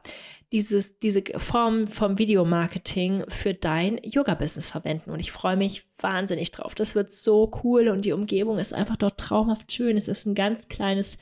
dieses, 0.52 0.98
diese 0.98 1.22
Form 1.38 1.88
vom 1.88 2.18
Videomarketing 2.18 3.26
für 3.28 3.54
dein 3.54 4.00
Yoga-Business 4.04 4.70
verwenden. 4.70 5.12
Und 5.12 5.20
ich 5.20 5.32
freue 5.32 5.56
mich 5.56 5.84
wahnsinnig 6.02 6.52
drauf. 6.52 6.74
Das 6.74 6.96
wird 6.96 7.12
so 7.12 7.52
cool 7.64 7.88
und 7.90 8.06
die 8.06 8.14
Umgebung 8.14 8.58
ist 8.58 8.74
einfach 8.74 8.98
dort 8.98 9.20
traumhaft 9.20 9.72
schön. 9.72 9.96
Es 9.96 10.08
ist 10.08 10.26
ein 10.26 10.34
ganz 10.34 10.68
kleines 10.68 11.20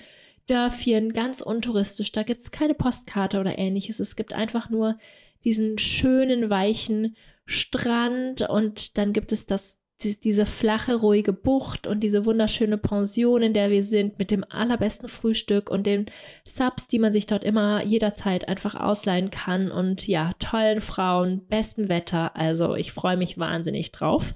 Dörfchen, 0.47 1.13
ganz 1.13 1.41
untouristisch. 1.41 2.11
Da 2.11 2.23
gibt 2.23 2.41
es 2.41 2.51
keine 2.51 2.73
Postkarte 2.73 3.39
oder 3.39 3.57
ähnliches. 3.57 3.99
Es 3.99 4.15
gibt 4.15 4.33
einfach 4.33 4.69
nur 4.69 4.97
diesen 5.43 5.77
schönen, 5.77 6.49
weichen 6.49 7.15
Strand 7.45 8.41
und 8.41 8.97
dann 8.97 9.13
gibt 9.13 9.31
es 9.31 9.45
das, 9.45 9.81
diese 10.01 10.45
flache, 10.45 10.95
ruhige 10.95 11.33
Bucht 11.33 11.87
und 11.87 12.01
diese 12.01 12.25
wunderschöne 12.25 12.77
Pension, 12.77 13.41
in 13.41 13.53
der 13.53 13.69
wir 13.69 13.83
sind, 13.83 14.19
mit 14.19 14.31
dem 14.31 14.43
allerbesten 14.47 15.07
Frühstück 15.07 15.69
und 15.69 15.87
den 15.87 16.07
Subs, 16.45 16.87
die 16.87 16.99
man 16.99 17.13
sich 17.13 17.25
dort 17.25 17.43
immer 17.43 17.83
jederzeit 17.83 18.47
einfach 18.47 18.75
ausleihen 18.75 19.31
kann 19.31 19.71
und 19.71 20.07
ja, 20.07 20.31
tollen 20.39 20.81
Frauen, 20.81 21.47
bestem 21.47 21.89
Wetter. 21.89 22.35
Also 22.35 22.75
ich 22.75 22.91
freue 22.91 23.17
mich 23.17 23.37
wahnsinnig 23.37 23.91
drauf. 23.91 24.33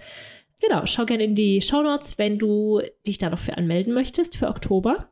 Genau, 0.62 0.86
schau 0.86 1.06
gerne 1.06 1.24
in 1.24 1.36
die 1.36 1.62
Show 1.62 1.82
Notes, 1.82 2.17
wenn 2.17 2.38
du 2.39 2.82
dich 3.06 3.17
da 3.17 3.30
noch 3.30 3.39
für 3.39 3.58
anmelden 3.58 3.93
möchtest 3.93 4.38
für 4.38 4.47
Oktober. 4.47 5.12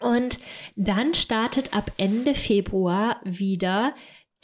Und 0.00 0.38
dann 0.76 1.14
startet 1.14 1.74
ab 1.74 1.90
Ende 1.96 2.34
Februar 2.34 3.20
wieder 3.24 3.94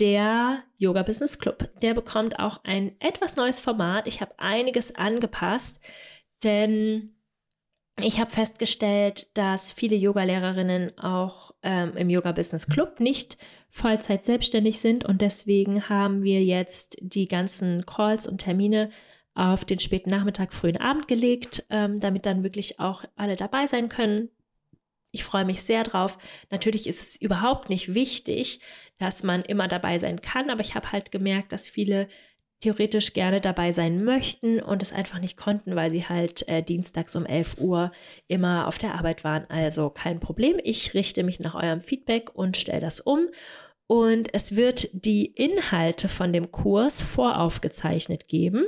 der 0.01 0.65
Yoga 0.77 1.03
Business 1.03 1.39
Club. 1.39 1.71
Der 1.81 1.95
bekommt 1.95 2.39
auch 2.39 2.65
ein 2.65 2.97
etwas 3.01 3.37
neues 3.37 3.61
Format. 3.61 4.07
Ich 4.07 4.21
habe 4.21 4.39
einiges 4.39 4.95
angepasst, 4.95 5.81
denn 6.43 7.15
ich 8.01 8.19
habe 8.19 8.31
festgestellt, 8.31 9.31
dass 9.35 9.71
viele 9.71 9.95
Yoga-Lehrerinnen 9.95 10.99
auch 10.99 11.55
ähm, 11.63 11.97
im 11.97 12.11
Yoga 12.11 12.33
Business 12.33 12.67
Club 12.67 12.99
nicht 12.99 13.39
Vollzeit 13.71 14.25
selbstständig 14.25 14.81
sind 14.81 15.05
und 15.05 15.21
deswegen 15.21 15.89
haben 15.89 16.23
wir 16.23 16.43
jetzt 16.43 16.97
die 17.01 17.27
ganzen 17.27 17.87
Calls 17.87 18.27
und 18.27 18.39
Termine 18.39 18.91
auf 19.35 19.65
den 19.65 19.81
späten 19.81 20.11
Nachmittag, 20.11 20.53
frühen 20.53 20.77
Abend 20.77 21.09
gelegt, 21.09 21.67
ähm, 21.71 22.01
damit 22.01 22.27
dann 22.27 22.43
wirklich 22.43 22.79
auch 22.81 23.05
alle 23.17 23.37
dabei 23.37 23.67
sein 23.67 23.89
können, 23.89 24.31
Ich 25.15 25.25
freue 25.25 25.45
mich 25.45 25.63
sehr 25.63 25.85
drauf. 25.85 26.19
Natürlich 26.51 26.87
ist 26.87 27.01
es 27.01 27.17
überhaupt 27.21 27.71
nicht 27.71 27.95
wichtig, 27.95 28.61
dass 28.99 29.23
man 29.23 29.43
immer 29.43 29.69
dabei 29.69 29.99
sein 29.99 30.21
kann, 30.21 30.51
aber 30.51 30.61
ich 30.61 30.75
habe 30.75 30.93
halt 30.93 31.13
gemerkt, 31.13 31.53
dass 31.53 31.69
viele 31.69 32.09
theoretisch 32.61 33.13
gerne 33.13 33.41
dabei 33.41 33.73
sein 33.73 34.05
möchten 34.05 34.61
und 34.61 34.83
es 34.83 34.93
einfach 34.93 35.21
nicht 35.21 35.37
konnten, 35.37 35.77
weil 35.77 35.91
sie 35.91 36.09
halt 36.09 36.49
äh, 36.49 36.63
dienstags 36.63 37.15
um 37.15 37.27
11 37.27 37.59
Uhr 37.61 37.93
immer 38.27 38.67
auf 38.67 38.79
der 38.79 38.95
Arbeit 38.95 39.23
waren. 39.23 39.45
Also 39.51 39.91
kein 39.91 40.19
Problem. 40.19 40.59
Ich 40.65 40.95
richte 40.95 41.23
mich 41.23 41.41
nach 41.41 41.55
eurem 41.55 41.81
Feedback 41.81 42.35
und 42.35 42.57
stelle 42.57 42.81
das 42.81 43.01
um. 43.01 43.29
Und 43.87 44.33
es 44.33 44.57
wird 44.57 44.89
die 44.93 45.27
Inhalte 45.27 46.09
von 46.09 46.33
dem 46.33 46.51
Kurs 46.51 47.03
voraufgezeichnet 47.03 48.29
geben. 48.29 48.65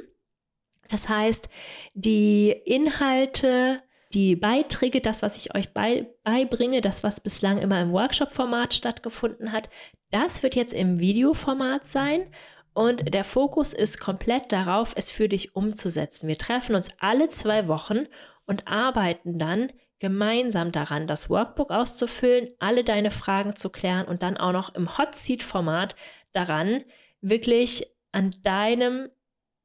Das 0.89 1.09
heißt, 1.09 1.49
die 1.95 2.51
Inhalte, 2.51 3.81
die 4.13 4.37
Beiträge, 4.37 5.01
das, 5.01 5.23
was 5.23 5.37
ich 5.37 5.55
euch 5.55 5.73
bei, 5.73 6.09
beibringe, 6.23 6.81
das, 6.81 7.03
was 7.03 7.21
bislang 7.21 7.59
immer 7.59 7.81
im 7.81 7.93
Workshop-Format 7.93 8.75
stattgefunden 8.75 9.53
hat, 9.53 9.69
das 10.11 10.43
wird 10.43 10.55
jetzt 10.55 10.73
im 10.73 10.99
Videoformat 10.99 11.85
sein. 11.85 12.31
Und 12.73 13.13
der 13.15 13.25
Fokus 13.25 13.73
ist 13.73 13.99
komplett 13.99 14.53
darauf, 14.53 14.93
es 14.97 15.11
für 15.11 15.29
dich 15.29 15.57
umzusetzen. 15.57 16.29
Wir 16.29 16.39
treffen 16.39 16.75
uns 16.75 16.91
alle 17.01 17.29
zwei 17.29 17.69
Wochen 17.69 18.05
und 18.47 18.69
arbeiten 18.69 19.39
dann 19.39 19.73
gemeinsam 19.99 20.73
daran, 20.73 21.07
das 21.07 21.31
Workbook 21.31 21.71
auszufüllen, 21.71 22.51
alle 22.59 22.85
deine 22.85 23.11
Fragen 23.11 23.57
zu 23.57 23.71
klären 23.71 24.07
und 24.07 24.23
dann 24.23 24.37
auch 24.37 24.53
noch 24.53 24.75
im 24.75 24.99
Hot 24.99 25.15
Seat 25.17 25.43
Format 25.43 25.97
daran, 26.33 26.85
wirklich 27.23 27.87
an 28.13 28.35
deinem 28.43 29.09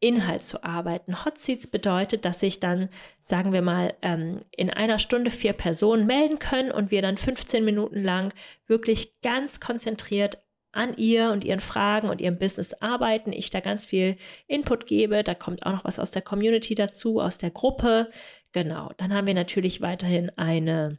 Inhalt 0.01 0.43
zu 0.43 0.63
arbeiten. 0.63 1.23
Hot 1.23 1.37
Seats 1.37 1.67
bedeutet, 1.67 2.25
dass 2.25 2.41
sich 2.41 2.59
dann, 2.59 2.89
sagen 3.21 3.53
wir 3.53 3.61
mal, 3.61 3.93
ähm, 4.01 4.41
in 4.51 4.69
einer 4.69 4.99
Stunde 4.99 5.31
vier 5.31 5.53
Personen 5.53 6.05
melden 6.05 6.39
können 6.39 6.71
und 6.71 6.91
wir 6.91 7.01
dann 7.01 7.17
15 7.17 7.63
Minuten 7.63 8.03
lang 8.03 8.33
wirklich 8.67 9.21
ganz 9.21 9.59
konzentriert 9.59 10.39
an 10.71 10.95
ihr 10.97 11.31
und 11.31 11.43
ihren 11.43 11.59
Fragen 11.59 12.09
und 12.09 12.19
ihrem 12.19 12.39
Business 12.39 12.73
arbeiten. 12.73 13.31
Ich 13.31 13.51
da 13.51 13.59
ganz 13.59 13.85
viel 13.85 14.17
Input 14.47 14.87
gebe. 14.87 15.23
Da 15.23 15.35
kommt 15.35 15.65
auch 15.65 15.71
noch 15.71 15.85
was 15.85 15.99
aus 15.99 16.11
der 16.11 16.21
Community 16.21 16.75
dazu, 16.75 17.21
aus 17.21 17.37
der 17.37 17.51
Gruppe. 17.51 18.09
Genau. 18.53 18.91
Dann 18.97 19.13
haben 19.13 19.27
wir 19.27 19.33
natürlich 19.33 19.81
weiterhin 19.81 20.31
eine 20.37 20.97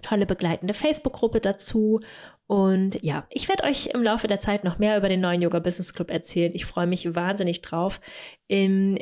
tolle 0.00 0.26
begleitende 0.26 0.74
Facebook-Gruppe 0.74 1.40
dazu. 1.40 2.00
Und 2.46 3.02
ja, 3.02 3.26
ich 3.30 3.48
werde 3.48 3.64
euch 3.64 3.86
im 3.86 4.02
Laufe 4.02 4.26
der 4.26 4.38
Zeit 4.38 4.64
noch 4.64 4.78
mehr 4.78 4.98
über 4.98 5.08
den 5.08 5.20
neuen 5.20 5.42
Yoga 5.42 5.58
Business 5.58 5.94
Club 5.94 6.10
erzählen. 6.10 6.52
Ich 6.54 6.66
freue 6.66 6.86
mich 6.86 7.14
wahnsinnig 7.14 7.62
drauf. 7.62 8.00
In 8.46 8.98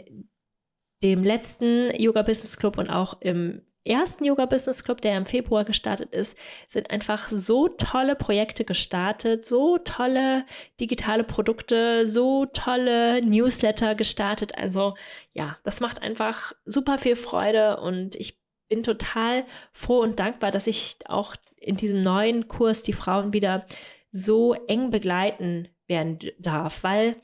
dem 1.02 1.24
letzten 1.24 1.90
Yoga 1.96 2.22
Business 2.22 2.56
Club 2.58 2.78
und 2.78 2.90
auch 2.90 3.20
im 3.20 3.62
ersten 3.84 4.24
Yoga 4.24 4.46
Business 4.46 4.84
Club, 4.84 5.00
der 5.00 5.16
im 5.16 5.24
Februar 5.24 5.64
gestartet 5.64 6.12
ist, 6.12 6.36
sind 6.68 6.90
einfach 6.90 7.28
so 7.30 7.68
tolle 7.68 8.14
Projekte 8.14 8.64
gestartet, 8.64 9.46
so 9.46 9.78
tolle 9.78 10.44
digitale 10.78 11.24
Produkte, 11.24 12.06
so 12.06 12.46
tolle 12.46 13.22
Newsletter 13.22 13.94
gestartet. 13.94 14.56
Also 14.56 14.94
ja, 15.32 15.56
das 15.64 15.80
macht 15.80 16.02
einfach 16.02 16.52
super 16.64 16.98
viel 16.98 17.16
Freude 17.16 17.80
und 17.80 18.16
ich 18.16 18.39
bin 18.70 18.82
total 18.82 19.44
froh 19.72 20.00
und 20.00 20.18
dankbar, 20.18 20.50
dass 20.50 20.66
ich 20.66 20.96
auch 21.04 21.36
in 21.56 21.76
diesem 21.76 22.02
neuen 22.02 22.48
Kurs 22.48 22.82
die 22.82 22.94
Frauen 22.94 23.34
wieder 23.34 23.66
so 24.12 24.54
eng 24.54 24.90
begleiten 24.90 25.68
werden 25.86 26.18
darf, 26.38 26.82
weil 26.82 27.16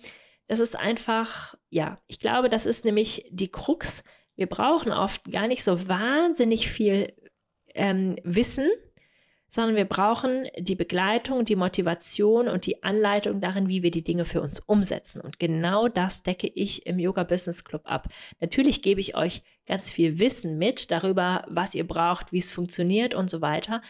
das 0.48 0.60
ist 0.60 0.76
einfach, 0.76 1.54
ja, 1.70 1.98
ich 2.06 2.20
glaube, 2.20 2.50
das 2.50 2.66
ist 2.66 2.84
nämlich 2.84 3.26
die 3.30 3.50
Krux. 3.50 4.04
Wir 4.36 4.46
brauchen 4.46 4.92
oft 4.92 5.24
gar 5.30 5.48
nicht 5.48 5.64
so 5.64 5.88
wahnsinnig 5.88 6.68
viel 6.68 7.14
ähm, 7.74 8.16
Wissen, 8.22 8.68
sondern 9.48 9.76
wir 9.76 9.84
brauchen 9.84 10.48
die 10.58 10.74
Begleitung, 10.74 11.44
die 11.44 11.56
Motivation 11.56 12.48
und 12.48 12.66
die 12.66 12.82
Anleitung 12.82 13.40
darin, 13.40 13.68
wie 13.68 13.82
wir 13.82 13.90
die 13.90 14.04
Dinge 14.04 14.24
für 14.24 14.40
uns 14.40 14.60
umsetzen. 14.60 15.20
Und 15.20 15.38
genau 15.38 15.88
das 15.88 16.22
decke 16.22 16.48
ich 16.48 16.86
im 16.86 16.98
Yoga 16.98 17.24
Business 17.24 17.64
Club 17.64 17.82
ab. 17.84 18.08
Natürlich 18.40 18.82
gebe 18.82 19.00
ich 19.00 19.16
euch 19.16 19.42
ganz 19.66 19.90
viel 19.90 20.18
Wissen 20.18 20.58
mit 20.58 20.90
darüber, 20.90 21.44
was 21.48 21.74
ihr 21.74 21.86
braucht, 21.86 22.32
wie 22.32 22.38
es 22.38 22.52
funktioniert 22.52 23.14
und 23.14 23.30
so 23.30 23.40
weiter. 23.40 23.82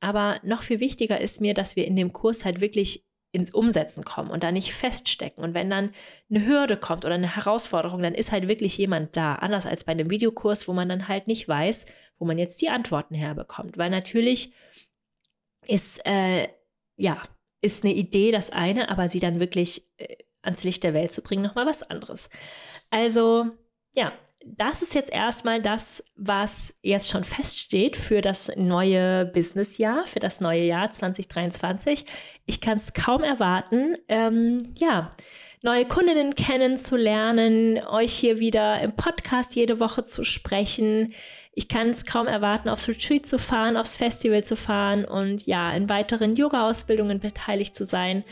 Aber 0.00 0.40
noch 0.42 0.62
viel 0.62 0.80
wichtiger 0.80 1.20
ist 1.20 1.40
mir, 1.40 1.54
dass 1.54 1.76
wir 1.76 1.86
in 1.86 1.96
dem 1.96 2.12
Kurs 2.12 2.44
halt 2.44 2.60
wirklich 2.60 3.04
ins 3.34 3.50
Umsetzen 3.50 4.04
kommen 4.04 4.30
und 4.30 4.44
da 4.44 4.52
nicht 4.52 4.72
feststecken. 4.72 5.42
Und 5.42 5.54
wenn 5.54 5.68
dann 5.68 5.90
eine 6.30 6.46
Hürde 6.46 6.76
kommt 6.76 7.04
oder 7.04 7.14
eine 7.14 7.34
Herausforderung, 7.34 8.00
dann 8.00 8.14
ist 8.14 8.30
halt 8.30 8.46
wirklich 8.46 8.78
jemand 8.78 9.16
da. 9.16 9.34
Anders 9.34 9.66
als 9.66 9.82
bei 9.82 9.92
einem 9.92 10.08
Videokurs, 10.08 10.68
wo 10.68 10.72
man 10.72 10.88
dann 10.88 11.08
halt 11.08 11.26
nicht 11.26 11.48
weiß, 11.48 11.86
wo 12.18 12.26
man 12.26 12.38
jetzt 12.38 12.62
die 12.62 12.68
Antworten 12.68 13.14
herbekommt. 13.14 13.76
Weil 13.76 13.90
natürlich 13.90 14.52
ist, 15.66 16.04
äh, 16.06 16.48
ja, 16.96 17.22
ist 17.60 17.84
eine 17.84 17.94
Idee 17.94 18.30
das 18.30 18.50
eine, 18.50 18.88
aber 18.90 19.08
sie 19.08 19.20
dann 19.20 19.40
wirklich 19.40 19.88
äh, 19.96 20.16
ans 20.42 20.64
Licht 20.64 20.84
der 20.84 20.94
Welt 20.94 21.12
zu 21.12 21.22
bringen, 21.22 21.42
nochmal 21.42 21.66
was 21.66 21.82
anderes. 21.82 22.28
Also, 22.90 23.46
ja, 23.94 24.12
das 24.46 24.82
ist 24.82 24.94
jetzt 24.94 25.12
erstmal 25.12 25.62
das, 25.62 26.04
was 26.16 26.78
jetzt 26.82 27.10
schon 27.10 27.24
feststeht 27.24 27.96
für 27.96 28.20
das 28.20 28.52
neue 28.56 29.26
Businessjahr, 29.26 30.06
für 30.06 30.20
das 30.20 30.40
neue 30.40 30.64
Jahr 30.64 30.90
2023. 30.90 32.04
Ich 32.46 32.60
kann 32.60 32.76
es 32.76 32.92
kaum 32.92 33.22
erwarten, 33.22 33.96
ähm, 34.08 34.74
ja, 34.76 35.10
neue 35.62 35.86
Kundinnen 35.86 36.34
kennenzulernen, 36.34 37.78
euch 37.86 38.12
hier 38.12 38.38
wieder 38.38 38.82
im 38.82 38.94
Podcast 38.96 39.56
jede 39.56 39.80
Woche 39.80 40.04
zu 40.04 40.24
sprechen. 40.24 41.14
Ich 41.54 41.68
kann 41.68 41.90
es 41.90 42.04
kaum 42.04 42.26
erwarten, 42.26 42.68
aufs 42.68 42.88
Retreat 42.88 43.26
zu 43.26 43.38
fahren, 43.38 43.76
aufs 43.76 43.96
Festival 43.96 44.42
zu 44.42 44.56
fahren 44.56 45.04
und 45.04 45.46
ja, 45.46 45.72
in 45.72 45.88
weiteren 45.88 46.34
Yoga-Ausbildungen 46.34 47.20
beteiligt 47.20 47.76
zu 47.76 47.84
sein. 47.84 48.24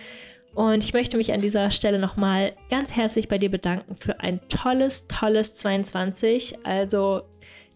Und 0.54 0.84
ich 0.84 0.92
möchte 0.92 1.16
mich 1.16 1.32
an 1.32 1.40
dieser 1.40 1.70
Stelle 1.70 1.98
nochmal 1.98 2.54
ganz 2.68 2.94
herzlich 2.94 3.28
bei 3.28 3.38
dir 3.38 3.50
bedanken 3.50 3.94
für 3.94 4.20
ein 4.20 4.40
tolles, 4.48 5.06
tolles 5.06 5.54
22. 5.54 6.58
Also 6.64 7.22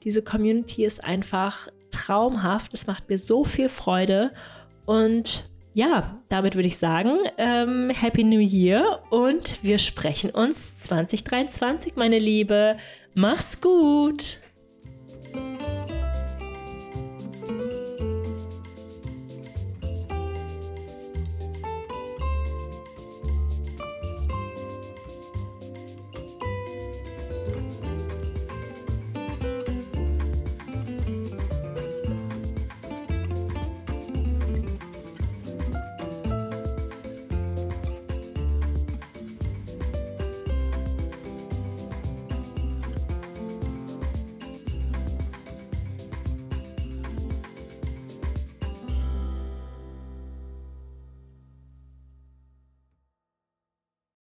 diese 0.03 0.23
Community 0.23 0.85
ist 0.85 1.03
einfach 1.03 1.69
traumhaft. 1.91 2.75
Es 2.75 2.87
macht 2.87 3.09
mir 3.09 3.19
so 3.19 3.45
viel 3.45 3.69
Freude. 3.69 4.33
Und 4.85 5.49
ja, 5.73 6.17
damit 6.29 6.55
würde 6.55 6.69
ich 6.69 6.79
sagen, 6.79 7.19
ähm, 7.39 7.91
Happy 7.91 8.25
New 8.25 8.41
Year 8.41 9.03
und 9.11 9.63
wir 9.63 9.79
sprechen 9.79 10.31
uns 10.31 10.77
2023, 10.79 11.97
meine 11.97 12.19
Liebe. 12.19 12.77
Mach's 13.15 13.61
gut! 13.61 14.39
Thank 15.37 15.61
you. 15.61 15.76